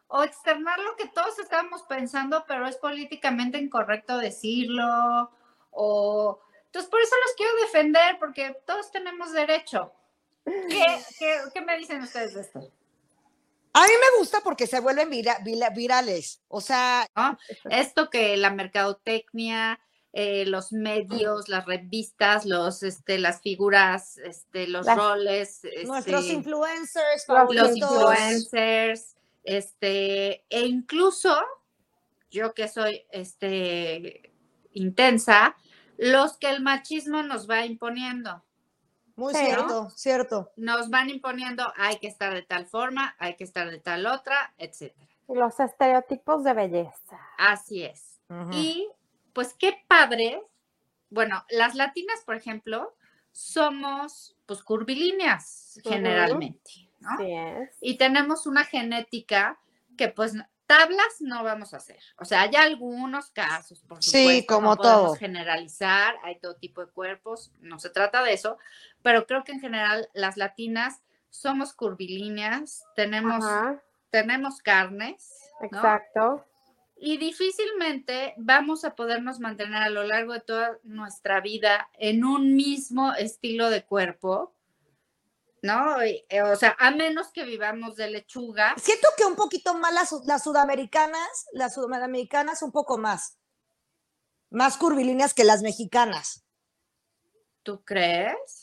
O 0.07 0.23
externar 0.23 0.79
lo 0.79 0.95
que 0.97 1.07
todos 1.07 1.39
estábamos 1.39 1.83
pensando, 1.83 2.43
pero 2.47 2.67
es 2.67 2.75
políticamente 2.77 3.57
incorrecto 3.59 4.17
decirlo. 4.17 5.31
O 5.69 6.41
entonces 6.65 6.89
por 6.89 6.99
eso 6.99 7.15
los 7.25 7.35
quiero 7.35 7.55
defender, 7.61 8.17
porque 8.19 8.57
todos 8.65 8.91
tenemos 8.91 9.31
derecho. 9.31 9.93
¿Qué, 10.43 10.85
qué, 11.19 11.37
qué 11.53 11.61
me 11.61 11.77
dicen 11.77 12.01
ustedes 12.01 12.33
de 12.33 12.41
esto? 12.41 12.71
A 13.73 13.81
mí 13.83 13.91
me 14.01 14.19
gusta 14.19 14.41
porque 14.43 14.67
se 14.67 14.79
vuelven 14.81 15.09
vira- 15.09 15.39
vira- 15.43 15.69
virales. 15.69 16.41
O 16.47 16.59
sea, 16.61 17.05
Esto 17.69 18.09
que 18.09 18.35
la 18.37 18.49
mercadotecnia, 18.51 19.79
eh, 20.13 20.45
los 20.45 20.73
medios, 20.73 21.47
las 21.47 21.65
revistas, 21.65 22.45
los, 22.45 22.83
este, 22.83 23.17
las 23.17 23.41
figuras, 23.41 24.17
este, 24.17 24.67
los 24.67 24.85
Las- 24.85 24.97
roles, 24.97 25.61
nuestros 25.85 26.21
este, 26.23 26.33
influencers 26.33 27.25
favoritos. 27.25 27.69
los 27.69 27.77
influencers, 27.77 29.15
este, 29.43 30.43
e 30.49 30.65
incluso 30.65 31.33
yo 32.29 32.53
que 32.53 32.67
soy 32.67 33.05
este 33.11 34.33
intensa, 34.73 35.55
los 35.97 36.37
que 36.37 36.49
el 36.49 36.61
machismo 36.61 37.23
nos 37.23 37.49
va 37.49 37.65
imponiendo. 37.65 38.43
Muy 39.21 39.33
Sí. 39.35 39.45
cierto, 39.45 39.89
cierto. 39.91 40.51
Nos 40.55 40.89
van 40.89 41.09
imponiendo, 41.09 41.71
hay 41.77 41.97
que 41.99 42.07
estar 42.07 42.33
de 42.33 42.41
tal 42.41 42.65
forma, 42.65 43.15
hay 43.19 43.35
que 43.35 43.43
estar 43.43 43.69
de 43.69 43.79
tal 43.79 44.05
otra, 44.07 44.53
etcétera. 44.57 45.07
Los 45.27 45.59
estereotipos 45.59 46.43
de 46.43 46.53
belleza. 46.53 47.19
Así 47.37 47.83
es. 47.83 48.19
Y 48.51 48.87
pues 49.33 49.53
qué 49.53 49.77
padre. 49.87 50.41
Bueno, 51.09 51.45
las 51.49 51.75
latinas, 51.75 52.21
por 52.25 52.35
ejemplo, 52.35 52.95
somos 53.31 54.35
pues 54.45 54.63
curvilíneas 54.63 55.79
generalmente, 55.83 56.71
¿no? 56.99 57.09
Así 57.11 57.31
es. 57.31 57.77
y 57.81 57.97
tenemos 57.97 58.45
una 58.47 58.63
genética 58.65 59.59
que 59.97 60.07
pues 60.09 60.33
tablas 60.65 61.17
no 61.19 61.43
vamos 61.43 61.73
a 61.73 61.77
hacer. 61.77 61.99
O 62.17 62.23
sea, 62.25 62.41
hay 62.43 62.55
algunos 62.55 63.29
casos, 63.31 63.81
por 63.81 64.01
Sí, 64.01 64.11
supuesto, 64.23 64.53
como 64.55 64.69
no 64.71 64.77
podemos 64.77 65.05
todo. 65.07 65.15
generalizar, 65.15 66.15
hay 66.23 66.39
todo 66.39 66.55
tipo 66.55 66.85
de 66.85 66.91
cuerpos, 66.91 67.51
no 67.59 67.77
se 67.79 67.89
trata 67.89 68.23
de 68.23 68.31
eso, 68.33 68.57
pero 69.03 69.25
creo 69.25 69.43
que 69.43 69.51
en 69.53 69.59
general 69.59 70.09
las 70.13 70.37
latinas 70.37 71.01
somos 71.29 71.73
curvilíneas, 71.73 72.83
tenemos, 72.95 73.43
Ajá, 73.43 73.81
tenemos 74.09 74.59
carnes, 74.61 75.31
¿no? 75.59 75.67
exacto. 75.67 76.45
Y 77.03 77.17
difícilmente 77.17 78.35
vamos 78.37 78.85
a 78.85 78.95
podernos 78.95 79.39
mantener 79.39 79.81
a 79.81 79.89
lo 79.89 80.03
largo 80.03 80.33
de 80.33 80.41
toda 80.41 80.77
nuestra 80.83 81.41
vida 81.41 81.89
en 81.93 82.23
un 82.23 82.55
mismo 82.55 83.13
estilo 83.13 83.71
de 83.71 83.83
cuerpo, 83.83 84.53
¿no? 85.63 85.99
Eh, 86.01 86.25
O 86.43 86.55
sea, 86.55 86.75
a 86.77 86.91
menos 86.91 87.29
que 87.29 87.43
vivamos 87.43 87.95
de 87.95 88.11
lechuga, 88.11 88.75
Siento 88.77 89.07
que 89.17 89.25
un 89.25 89.35
poquito 89.35 89.73
más 89.73 89.93
las, 89.93 90.11
las 90.25 90.43
sudamericanas, 90.43 91.47
las 91.53 91.73
sudamericanas 91.73 92.61
un 92.61 92.71
poco 92.71 92.99
más. 92.99 93.39
Más 94.51 94.77
curvilíneas 94.77 95.33
que 95.33 95.43
las 95.43 95.61
mexicanas. 95.63 96.45
¿tú 97.63 97.83
crees? 97.83 98.60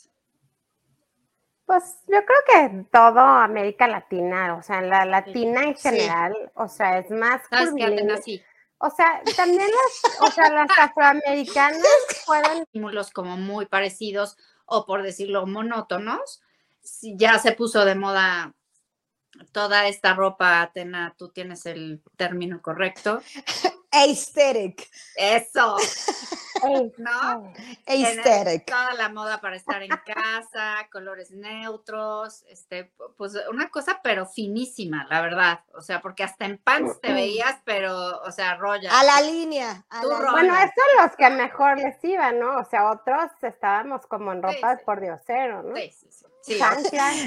Pues 1.69 1.97
yo 2.07 2.17
creo 2.25 2.69
que 2.71 2.83
todo 2.91 3.19
América 3.19 3.87
Latina, 3.87 4.55
o 4.55 4.63
sea, 4.63 4.81
la 4.81 5.05
latina 5.05 5.61
en 5.65 5.77
Sí. 5.77 5.83
general, 5.87 6.51
o 6.55 6.67
sea, 6.67 6.97
es 6.97 7.11
más 7.11 7.43
¿Sabes 7.47 7.69
qué 7.75 7.83
hacen 7.83 7.89
curvilínea. 7.89 8.15
así? 8.15 8.43
O 8.79 8.89
sea, 8.89 9.21
también 9.37 9.69
las, 9.69 10.19
o 10.19 10.31
sea, 10.31 10.49
las 10.49 10.67
afroamericanas 10.79 11.79
fueron, 12.25 12.63
Estímulos 12.63 13.11
como 13.11 13.37
muy 13.37 13.67
parecidos 13.67 14.35
o 14.65 14.87
por 14.87 15.03
decirlo 15.03 15.45
monótonos. 15.45 16.41
Ya 17.03 17.37
se 17.37 17.51
puso 17.51 17.85
de 17.85 17.93
moda 17.93 18.55
toda 19.51 19.87
esta 19.87 20.15
ropa, 20.15 20.61
Atena, 20.63 21.13
tú 21.19 21.29
tienes 21.29 21.67
el 21.67 22.01
término 22.17 22.63
correcto. 22.63 23.21
Aesthetic. 23.91 24.89
Eso, 25.15 25.77
¿no? 26.97 27.53
Aesthetic. 27.85 28.65
toda 28.65 28.93
la 28.93 29.09
moda 29.09 29.41
para 29.41 29.55
estar 29.55 29.81
en 29.81 29.89
casa, 29.89 30.87
colores 30.91 31.31
neutros, 31.31 32.43
este, 32.49 32.91
pues 33.17 33.33
una 33.49 33.69
cosa 33.69 33.99
pero 34.03 34.25
finísima, 34.25 35.07
la 35.09 35.21
verdad. 35.21 35.61
O 35.73 35.81
sea, 35.81 36.01
porque 36.01 36.23
hasta 36.23 36.45
en 36.45 36.57
pants 36.57 36.99
te 37.01 37.13
veías, 37.13 37.57
pero, 37.65 38.21
o 38.21 38.31
sea, 38.31 38.55
roya. 38.55 38.91
A 38.97 39.03
la 39.03 39.21
línea. 39.21 39.85
a 39.89 40.01
Tú 40.01 40.09
la. 40.09 40.31
Bueno, 40.31 40.53
línea. 40.53 40.63
eso 40.65 40.81
los 41.01 41.15
que 41.15 41.29
mejor 41.29 41.77
les 41.77 42.03
iba, 42.03 42.31
¿no? 42.31 42.57
O 42.59 42.65
sea, 42.65 42.91
otros 42.91 43.31
estábamos 43.41 44.05
como 44.05 44.31
en 44.33 44.41
Sí, 44.41 44.55
ropa 44.55 44.77
sí. 44.77 44.83
por 44.85 45.01
diosero, 45.01 45.63
¿no? 45.63 45.75
Sí, 45.75 45.91
sí, 45.91 46.07
sí. 46.41 46.59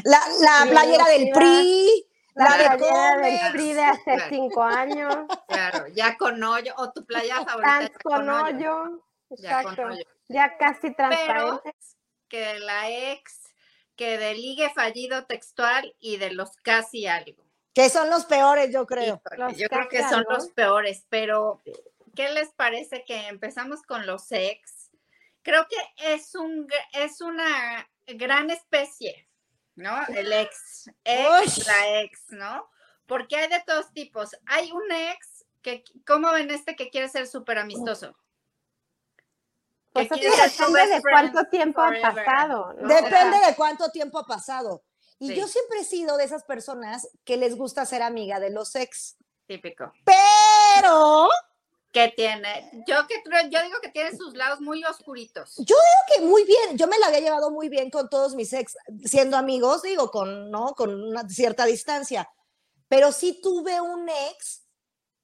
La, 0.05 0.67
playera 0.69 1.05
del. 1.07 1.31
PRI. 1.31 2.07
La 2.35 2.45
La 2.57 2.77
de 2.77 2.79
Comex. 2.79 3.75
De 3.75 3.83
hace 3.85 4.03
Claro. 4.05 4.25
cinco 4.31 4.63
años, 4.63 5.15
claro, 5.49 5.87
ya 5.89 6.17
con 6.17 6.43
hoyo, 6.43 6.75
o 6.77 6.93
tu 6.93 7.05
playa 7.05 7.45
favorita. 7.45 7.81
ya 7.83 7.89
con 8.03 8.29
hoyo, 8.29 9.05
Ya 9.31 9.63
con 9.63 9.73
exacto, 9.73 9.83
hoyo. 9.87 10.05
ya 10.29 10.57
casi 10.59 10.91
Pero 10.91 10.95
transparente. 10.97 11.75
que 12.29 12.59
la 12.61 12.91
ex, 12.91 13.41
que 13.97 14.19
del 14.19 14.39
ligue 14.41 14.71
fallido 14.75 15.27
textual 15.27 15.95
y 16.01 16.17
de 16.17 16.31
los 16.33 16.57
casi 16.57 17.07
algo. 17.07 17.43
Que 17.75 17.89
son 17.89 18.11
los 18.11 18.25
peores, 18.27 18.71
yo 18.73 18.87
creo. 18.87 19.21
Yo 19.57 19.69
creo 19.69 19.89
que 19.89 20.03
son 20.03 20.21
algo. 20.21 20.33
los 20.33 20.49
peores, 20.51 21.07
pero 21.09 21.63
¿qué 22.15 22.31
les 22.33 22.51
parece 22.53 23.05
que 23.05 23.29
empezamos 23.29 23.83
con 23.83 24.07
los 24.07 24.31
ex? 24.33 24.91
Creo 25.43 25.67
que 25.69 26.13
es 26.15 26.35
un 26.35 26.67
es 26.93 27.21
una 27.21 27.89
gran 28.07 28.51
especie, 28.51 29.27
¿no? 29.77 30.07
El 30.09 30.33
ex, 30.33 30.91
ex, 31.05 31.59
Uy. 31.59 31.65
la 31.67 32.01
ex, 32.01 32.21
¿no? 32.31 32.69
Porque 33.07 33.37
hay 33.37 33.49
de 33.49 33.63
todos 33.67 33.93
tipos. 33.93 34.31
Hay 34.47 34.71
un 34.73 34.91
ex 34.91 35.45
que, 35.63 35.85
¿cómo 36.07 36.31
ven 36.33 36.51
este 36.51 36.77
que 36.77 36.91
quiere 36.91 37.09
ser 37.09 37.27
súper 37.27 37.59
amistoso? 37.59 38.17
Pues 39.93 40.09
que 40.09 40.15
eso 40.15 40.21
quiere 40.21 40.49
ser 40.49 40.67
tu 40.67 40.73
depende 40.73 40.95
de 40.97 41.03
cuánto 41.03 41.45
tiempo 41.51 41.83
ha 41.83 41.93
pasado, 42.01 42.73
¿no? 42.75 42.89
Depende 42.89 43.39
de 43.47 43.55
cuánto 43.55 43.91
tiempo 43.91 44.19
ha 44.19 44.27
pasado. 44.27 44.83
Y 45.19 45.29
Sí. 45.29 45.35
yo 45.37 45.47
siempre 45.47 45.81
he 45.81 45.85
sido 45.85 46.17
de 46.17 46.25
esas 46.25 46.45
personas 46.45 47.09
que 47.25 47.37
les 47.37 47.57
gusta 47.57 47.85
ser 47.87 48.03
amiga 48.03 48.41
de 48.41 48.51
los 48.51 48.75
ex. 48.75 49.17
Típico. 49.47 49.93
Pero 50.05 51.29
que 51.93 52.09
tiene, 52.17 52.71
yo 52.89 53.07
que 53.07 53.23
creo- 53.23 53.49
yo 53.51 53.63
digo 53.63 53.79
que 53.83 53.91
tiene 53.91 54.17
sus 54.17 54.35
lados 54.35 54.61
muy 54.61 54.83
oscuritos. 54.85 55.55
creo 55.57 55.77
que 56.17 56.23
muy 56.23 56.45
bien, 56.45 56.77
yo 56.79 56.87
me 56.87 56.99
la 56.99 57.09
había 57.09 57.21
llevado 57.21 57.51
muy 57.51 57.69
bien 57.69 57.91
con 57.91 58.09
todos 58.09 58.35
mis 58.35 58.53
ex, 58.55 58.77
siendo 59.05 59.37
amigos, 59.37 59.83
digo, 59.83 60.11
con, 60.11 60.51
¿no? 60.51 60.75
con 60.75 60.93
una 61.03 61.29
cierta 61.29 61.65
distancia. 61.67 62.29
Pero 62.89 63.13
sí 63.13 63.41
tuve 63.43 63.81
un 63.81 64.09
ex 64.09 64.65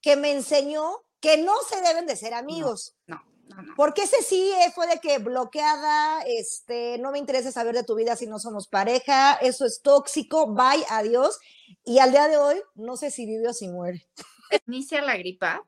que 0.01 0.15
me 0.15 0.31
enseñó 0.31 1.03
que 1.19 1.37
no 1.37 1.53
se 1.67 1.81
deben 1.81 2.05
de 2.05 2.15
ser 2.15 2.33
amigos. 2.33 2.95
No, 3.07 3.21
no, 3.47 3.61
no. 3.61 3.73
Porque 3.75 4.03
ese 4.03 4.21
sí 4.21 4.51
eh, 4.51 4.71
fue 4.73 4.87
de 4.87 4.99
que 4.99 5.17
bloqueada, 5.17 6.21
este, 6.27 6.97
no 6.99 7.11
me 7.11 7.17
interesa 7.19 7.51
saber 7.51 7.75
de 7.75 7.83
tu 7.83 7.95
vida 7.95 8.15
si 8.15 8.27
no 8.27 8.39
somos 8.39 8.67
pareja, 8.67 9.33
eso 9.41 9.65
es 9.65 9.81
tóxico, 9.81 10.47
bye, 10.53 10.85
adiós. 10.89 11.39
Y 11.83 11.99
al 11.99 12.11
día 12.11 12.27
de 12.27 12.37
hoy, 12.37 12.61
no 12.75 12.95
sé 12.95 13.11
si 13.11 13.25
vive 13.25 13.49
o 13.49 13.53
si 13.53 13.67
muere. 13.67 14.07
Inicia 14.67 15.01
la 15.01 15.17
gripa, 15.17 15.63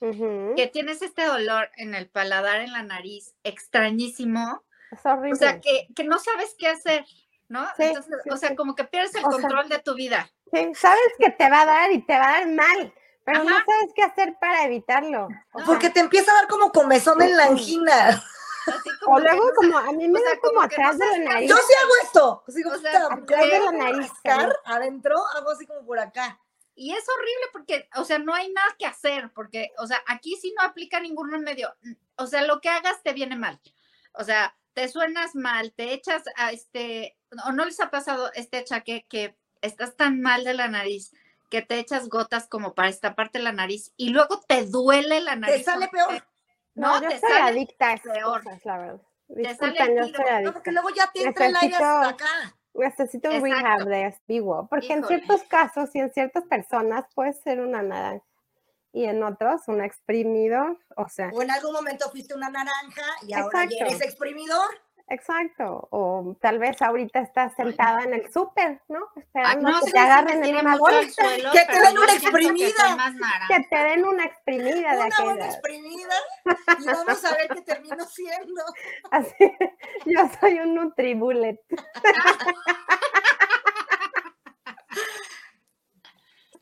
Que 0.00 0.70
tienes 0.72 1.02
este 1.02 1.24
dolor 1.24 1.70
en 1.76 1.94
el 1.94 2.08
paladar, 2.08 2.60
en 2.62 2.72
la 2.72 2.82
nariz, 2.82 3.34
extrañísimo. 3.44 4.62
Es 4.90 5.04
horrible. 5.04 5.32
O 5.32 5.36
sea, 5.36 5.60
que, 5.60 5.88
que 5.94 6.04
no 6.04 6.18
sabes 6.18 6.54
qué 6.58 6.68
hacer, 6.68 7.04
¿no? 7.48 7.66
Sí, 7.76 7.84
Entonces, 7.84 8.14
sí, 8.24 8.30
o 8.30 8.36
sea, 8.36 8.48
sí. 8.50 8.56
como 8.56 8.74
que 8.74 8.84
pierdes 8.84 9.14
el 9.14 9.24
O 9.24 9.30
sea, 9.30 9.40
control 9.40 9.68
de 9.68 9.78
tu 9.80 9.94
vida. 9.94 10.30
Sí, 10.52 10.72
sabes 10.74 11.12
que 11.18 11.30
te 11.30 11.50
va 11.50 11.62
a 11.62 11.66
dar 11.66 11.92
y 11.92 12.04
te 12.04 12.14
va 12.14 12.28
a 12.28 12.32
dar 12.40 12.48
mal, 12.48 12.94
pero 13.24 13.44
no 13.44 13.50
sabes 13.50 13.92
qué 13.94 14.02
hacer 14.02 14.36
para 14.40 14.64
evitarlo. 14.64 15.28
O, 15.52 15.58
sea, 15.58 15.66
Porque 15.66 15.90
te 15.90 16.00
empieza 16.00 16.32
a 16.32 16.36
dar 16.36 16.48
como 16.48 16.72
comezón 16.72 17.20
en 17.22 17.36
la 17.36 17.44
angina. 17.44 18.22
Así 18.66 18.90
como 19.00 19.16
o 19.16 19.20
luego 19.20 19.46
no 19.46 19.54
como 19.54 19.78
a 19.78 19.92
mí 19.92 20.08
me 20.08 20.18
o 20.18 20.22
sea, 20.22 20.34
da 20.34 20.40
como 20.40 20.54
como 20.54 20.60
no 20.60 20.66
atrás 20.66 20.98
de 20.98 21.06
la 21.06 21.18
nariz. 21.18 21.50
Yo 21.50 21.56
sí 21.56 21.74
hago 21.82 21.92
esto. 22.02 22.44
Digo, 22.48 22.70
O 22.72 22.78
sea, 22.78 23.08
puta, 23.08 23.14
atrás 23.14 23.50
de 23.50 23.60
la 23.60 23.72
nariz, 23.72 24.08
rascar 24.08 24.56
adentro, 24.64 25.16
hago 25.36 25.50
así 25.50 25.66
como 25.66 25.84
por 25.84 25.98
acá. 25.98 26.38
Y 26.80 26.92
es 26.92 27.04
horrible 27.10 27.46
porque, 27.52 27.90
o 27.94 28.06
sea, 28.06 28.18
no 28.18 28.32
hay 28.32 28.50
nada 28.54 28.74
que 28.78 28.86
hacer, 28.86 29.30
porque, 29.34 29.70
o 29.76 29.86
sea, 29.86 30.02
aquí 30.06 30.34
sí 30.36 30.54
no 30.56 30.64
aplica 30.66 30.98
ningún 30.98 31.30
remedio. 31.30 31.70
O 32.16 32.26
sea, 32.26 32.40
lo 32.46 32.62
que 32.62 32.70
hagas 32.70 33.02
te 33.02 33.12
viene 33.12 33.36
mal. 33.36 33.60
O 34.14 34.24
sea, 34.24 34.56
te 34.72 34.88
suenas 34.88 35.34
mal, 35.34 35.74
te 35.74 35.92
echas 35.92 36.22
a 36.36 36.52
este, 36.52 37.18
o 37.46 37.52
no 37.52 37.66
les 37.66 37.80
ha 37.80 37.90
pasado 37.90 38.32
este 38.32 38.56
achaque 38.56 39.04
que 39.10 39.36
estás 39.60 39.94
tan 39.94 40.22
mal 40.22 40.42
de 40.42 40.54
la 40.54 40.68
nariz 40.68 41.12
que 41.50 41.60
te 41.60 41.78
echas 41.78 42.08
gotas 42.08 42.48
como 42.48 42.72
para 42.72 42.88
destaparte 42.88 43.40
la 43.40 43.52
nariz 43.52 43.92
y 43.98 44.08
luego 44.08 44.40
te 44.48 44.64
duele 44.64 45.20
la 45.20 45.36
nariz. 45.36 45.58
Te 45.58 45.64
sale 45.64 45.86
peor. 45.88 46.24
No, 46.74 46.98
te 46.98 47.18
sale 47.18 47.40
adicta 47.42 47.94
peor. 48.02 48.42
cosas, 48.42 48.64
la 48.64 48.78
verdad. 48.78 49.02
sale 49.28 49.48
Disculpen, 49.48 49.96
yo 49.98 50.04
tiro. 50.06 50.24
soy 50.24 50.44
No, 50.44 50.52
porque 50.54 50.72
luego 50.72 50.88
ya 50.96 51.12
te 51.12 51.24
entra 51.24 51.44
el 51.44 51.56
aire 51.56 51.74
hasta 51.74 52.08
acá. 52.08 52.56
Necesito 52.74 53.28
un 53.30 53.36
Exacto. 53.46 53.62
rehab 53.62 53.84
de 53.88 54.06
espigo, 54.06 54.66
porque 54.68 54.92
en 54.92 55.00
Híjole. 55.00 55.16
ciertos 55.18 55.42
casos 55.48 55.90
y 55.94 55.98
en 56.00 56.12
ciertas 56.12 56.44
personas 56.44 57.04
puede 57.14 57.32
ser 57.32 57.60
una 57.60 57.82
naranja 57.82 58.24
y 58.92 59.04
en 59.04 59.22
otros 59.22 59.62
un 59.68 59.80
exprimidor, 59.82 60.78
o 60.96 61.08
sea, 61.08 61.30
O 61.32 61.42
en 61.42 61.50
algún 61.50 61.72
momento 61.72 62.10
fuiste 62.10 62.34
una 62.34 62.50
naranja 62.50 63.02
y 63.26 63.32
ahora 63.34 63.64
ya 63.66 63.86
eres 63.86 64.00
exprimidor. 64.00 64.66
Exacto, 65.10 65.88
o 65.90 66.36
tal 66.40 66.58
vez 66.58 66.80
ahorita 66.80 67.20
estás 67.20 67.54
sentada 67.56 68.02
en 68.04 68.14
el 68.14 68.32
súper, 68.32 68.80
¿no? 68.88 69.00
Ay, 69.16 69.22
Esperando 69.22 69.70
no 69.70 69.80
que 69.82 69.90
te 69.92 69.98
agarren 69.98 70.44
en 70.44 70.56
una 70.56 70.76
bolsa, 70.76 71.10
suelo, 71.22 71.50
Que 71.52 71.64
te 71.66 71.72
den 71.80 71.94
yo 71.94 72.02
una 72.02 72.06
que 72.06 72.16
exprimida. 72.18 73.14
que 73.48 73.60
te 73.68 73.76
den 73.76 74.04
una 74.04 74.24
exprimida 74.24 74.90
de 74.92 74.96
Una 75.04 75.16
buena 75.18 75.32
aquella. 75.32 75.46
exprimida 75.50 76.14
y 76.78 76.84
vamos 76.86 77.24
a 77.24 77.36
ver 77.36 77.48
qué 77.48 77.60
termino 77.62 78.04
siendo. 78.06 78.62
Así, 79.10 79.52
yo 80.06 80.20
soy 80.40 80.58
un 80.60 80.74
Nutribullet. 80.74 81.60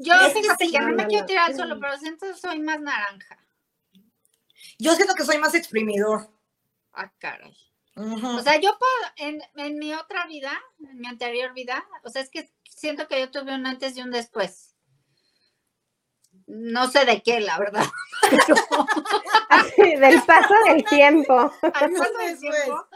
Yo 0.00 0.14
fíjate 0.30 0.66
sí, 0.66 0.70
que 0.72 0.78
no 0.80 0.94
me 0.94 1.06
quiero 1.08 1.26
tirar 1.26 1.50
al 1.50 1.56
suelo, 1.56 1.80
pero 1.80 1.96
siento 1.98 2.26
que 2.26 2.34
soy 2.34 2.60
más 2.60 2.80
naranja. 2.80 3.36
Yo 4.78 4.94
siento 4.94 5.14
que 5.14 5.24
soy 5.24 5.38
más 5.38 5.54
exprimidor. 5.54 6.30
Ah, 6.92 7.10
caray. 7.18 7.56
O 7.98 8.42
sea, 8.42 8.60
yo 8.60 8.78
puedo, 8.78 9.12
en, 9.16 9.42
en 9.56 9.78
mi 9.78 9.92
otra 9.92 10.26
vida, 10.26 10.52
en 10.78 10.98
mi 10.98 11.08
anterior 11.08 11.52
vida, 11.52 11.84
o 12.04 12.10
sea, 12.10 12.22
es 12.22 12.30
que 12.30 12.52
siento 12.64 13.08
que 13.08 13.18
yo 13.18 13.30
tuve 13.30 13.54
un 13.54 13.66
antes 13.66 13.96
y 13.96 14.02
un 14.02 14.12
después. 14.12 14.76
No 16.46 16.88
sé 16.88 17.04
de 17.04 17.22
qué, 17.22 17.40
la 17.40 17.58
verdad. 17.58 17.84
Del 19.76 20.22
paso 20.22 20.54
del 20.66 20.84
tiempo. 20.84 21.52
Al 21.62 21.92
paso 21.92 22.18
del 22.18 22.38
tiempo, 22.38 22.86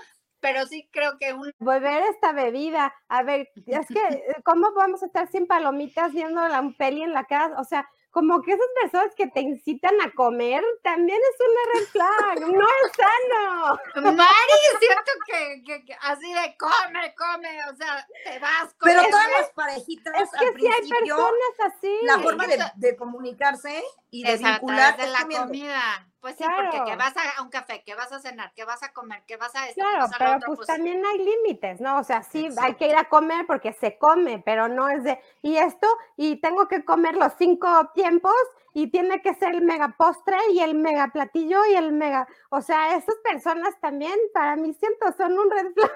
pero 0.41 0.67
sí 0.67 0.88
creo 0.93 1.19
que 1.19 1.33
un 1.33 1.53
Beber 1.59 2.03
esta 2.11 2.33
bebida. 2.33 2.95
A 3.09 3.23
ver, 3.23 3.51
es 3.67 3.87
que, 3.87 4.25
¿cómo 4.45 4.73
vamos 4.73 5.03
a 5.03 5.07
estar 5.07 5.31
sin 5.31 5.47
palomitas 5.47 6.12
viendo 6.12 6.47
la 6.49 6.61
un 6.61 6.75
peli 6.75 7.03
en 7.03 7.12
la 7.12 7.25
casa? 7.25 7.61
O 7.61 7.65
sea, 7.65 7.88
como 8.12 8.40
que 8.42 8.53
esas 8.53 8.66
personas 8.81 9.14
que 9.16 9.27
te 9.27 9.40
incitan 9.40 10.01
a 10.03 10.12
comer 10.12 10.62
también 10.85 11.18
es 11.18 11.46
una 11.48 11.72
red 11.75 11.87
flag. 11.88 12.40
No 12.53 12.64
es 12.68 12.92
sano. 12.96 14.12
Mari, 14.12 14.79
siento 14.79 15.12
que, 15.27 15.62
que- 15.64 15.85
que 15.87 15.96
así 16.03 16.33
de 16.33 16.57
come, 16.59 17.14
come, 17.16 17.48
o 17.72 17.77
sea, 17.77 18.07
te 18.25 18.38
vas 18.38 18.64
con 18.75 18.88
Pero 18.88 19.01
eso. 19.01 19.11
todas 19.11 19.31
las 19.40 19.51
parejitas 19.51 20.14
Es 20.22 20.31
que 20.38 20.46
al 20.46 20.55
sí 20.55 20.66
hay 20.66 20.72
principio, 20.88 21.16
personas 21.16 21.75
así. 21.75 21.98
la 22.03 22.18
forma 22.20 22.46
de, 22.46 22.62
de 22.77 22.96
comunicarse 22.96 23.83
y 24.11 24.22
de 24.25 24.33
es 24.35 24.44
a 24.44 24.51
vincular 24.53 24.96
de 24.96 25.07
la 25.09 25.22
comida. 25.22 26.09
Pues 26.23 26.37
sí, 26.37 26.45
porque 26.45 26.85
que 26.89 26.97
vas 26.97 27.13
a, 27.17 27.43
un 27.43 27.51
café, 27.51 27.83
que 27.85 27.97
vas 27.97 28.13
a 28.13 28.21
cenar, 28.21 28.53
que 28.55 28.65
vas 28.65 28.81
a 28.85 28.93
comer, 28.93 29.25
que 29.27 29.37
vas 29.37 29.53
a 29.57 29.67
esto, 29.69 29.81
Claro, 29.81 30.05
vas 30.05 30.13
a 30.13 30.13
lo 30.13 30.19
pero 30.19 30.37
otro, 30.37 30.47
pues 30.47 30.57
pues, 30.59 30.67
también 30.69 31.05
hay 31.05 31.19
límites, 31.19 31.81
¿no? 31.81 31.99
O 31.99 32.05
sea, 32.05 32.23
sí, 32.23 32.49
hay 32.61 32.75
que 32.75 32.87
ir 32.87 32.95
a 32.95 33.09
comer 33.09 33.45
porque 33.45 33.73
se 33.73 33.99
come, 33.99 34.39
pero 34.39 34.69
no 34.69 34.89
es 34.89 35.03
de, 35.03 35.21
y 35.43 35.57
esto, 35.57 35.89
y 36.17 36.37
tengo 36.37 36.69
que 36.69 36.85
comer 36.85 37.17
los 37.17 37.33
cinco 37.37 37.91
tiempos, 37.93 38.33
y 38.73 38.87
tiene 38.87 39.21
que 39.21 39.35
ser 39.35 39.57
el 39.57 39.63
mega 39.63 39.97
postre 39.99 40.37
y 40.53 40.61
el 40.61 40.77
mega 40.77 41.09
platillo 41.09 41.59
y 41.67 41.75
el 41.75 41.91
mega, 41.91 42.29
o 42.51 42.63
sea, 42.63 42.97
esas 42.97 43.17
personas 43.17 43.79
también, 43.81 44.17
para 44.33 44.55
mí 44.55 44.73
siento, 44.75 45.13
son 45.17 45.37
un 45.37 45.51
red 45.51 45.73
flag. 45.75 45.91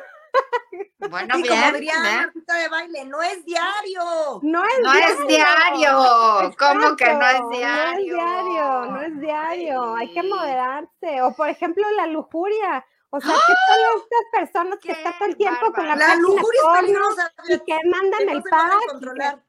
Bueno, 1.11 1.39
y 1.39 1.43
bien, 1.43 1.61
como 1.61 1.73
diría 1.73 1.95
¿eh? 1.95 2.33
De 2.35 2.69
baile, 2.69 3.05
no 3.05 3.23
es 3.23 3.45
diario. 3.45 4.41
No 4.43 4.65
es 4.65 4.81
No 4.83 4.93
es 4.95 5.27
diario. 5.27 6.55
¿Cómo 6.59 6.97
que 6.97 7.15
no 7.15 7.29
es 7.29 7.41
diario? 7.51 8.17
No 8.17 8.23
es 8.23 8.45
diario, 8.45 8.87
no 8.87 9.03
es 9.03 9.21
diario, 9.21 9.95
hay 9.95 10.13
que 10.13 10.23
moderarse. 10.23 11.23
O 11.23 11.33
por 11.35 11.49
ejemplo, 11.49 11.85
la 11.97 12.07
lujuria. 12.07 12.85
O 13.11 13.21
sea, 13.21 13.35
¿qué 13.47 13.53
tal 13.69 13.81
estas 13.97 14.25
personas 14.33 14.79
que 14.81 14.89
¡Qué 14.89 14.93
están 14.93 15.19
todo 15.19 15.29
el 15.29 15.37
tiempo 15.37 15.73
con 15.73 15.87
la! 15.87 15.97
La 15.97 16.17
lujuria 16.17 16.61
es 16.61 16.81
peligrosa. 16.81 17.33
y 17.49 17.59
que 17.61 17.79
mandan 17.89 18.19
que 18.19 18.25
no 18.27 18.33
el 18.33 18.43
pack? 18.43 18.73
que-. 19.15 19.47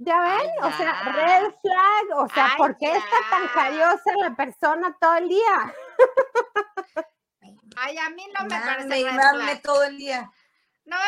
¿Ya 0.00 0.20
ven? 0.20 0.30
Ay, 0.40 0.48
o 0.62 0.76
sea, 0.76 1.04
ya. 1.04 1.12
red 1.12 1.54
flag, 1.60 2.18
o 2.18 2.28
sea, 2.28 2.46
Ay, 2.52 2.56
¿por 2.56 2.76
qué 2.76 2.92
está 2.96 3.16
tan 3.30 3.48
jariosa 3.48 4.12
la 4.16 4.36
persona 4.36 4.96
todo 5.00 5.14
el 5.16 5.28
día? 5.28 5.74
Ay, 7.76 7.98
a 7.98 8.10
mí 8.10 8.24
no 8.38 8.44
me 8.44 8.60
parece 8.60 8.88
red 8.88 9.30
flag. 9.30 9.62
todo 9.62 9.82
el 9.84 9.98
día. 9.98 10.30
No 10.90 10.96
me 10.96 11.02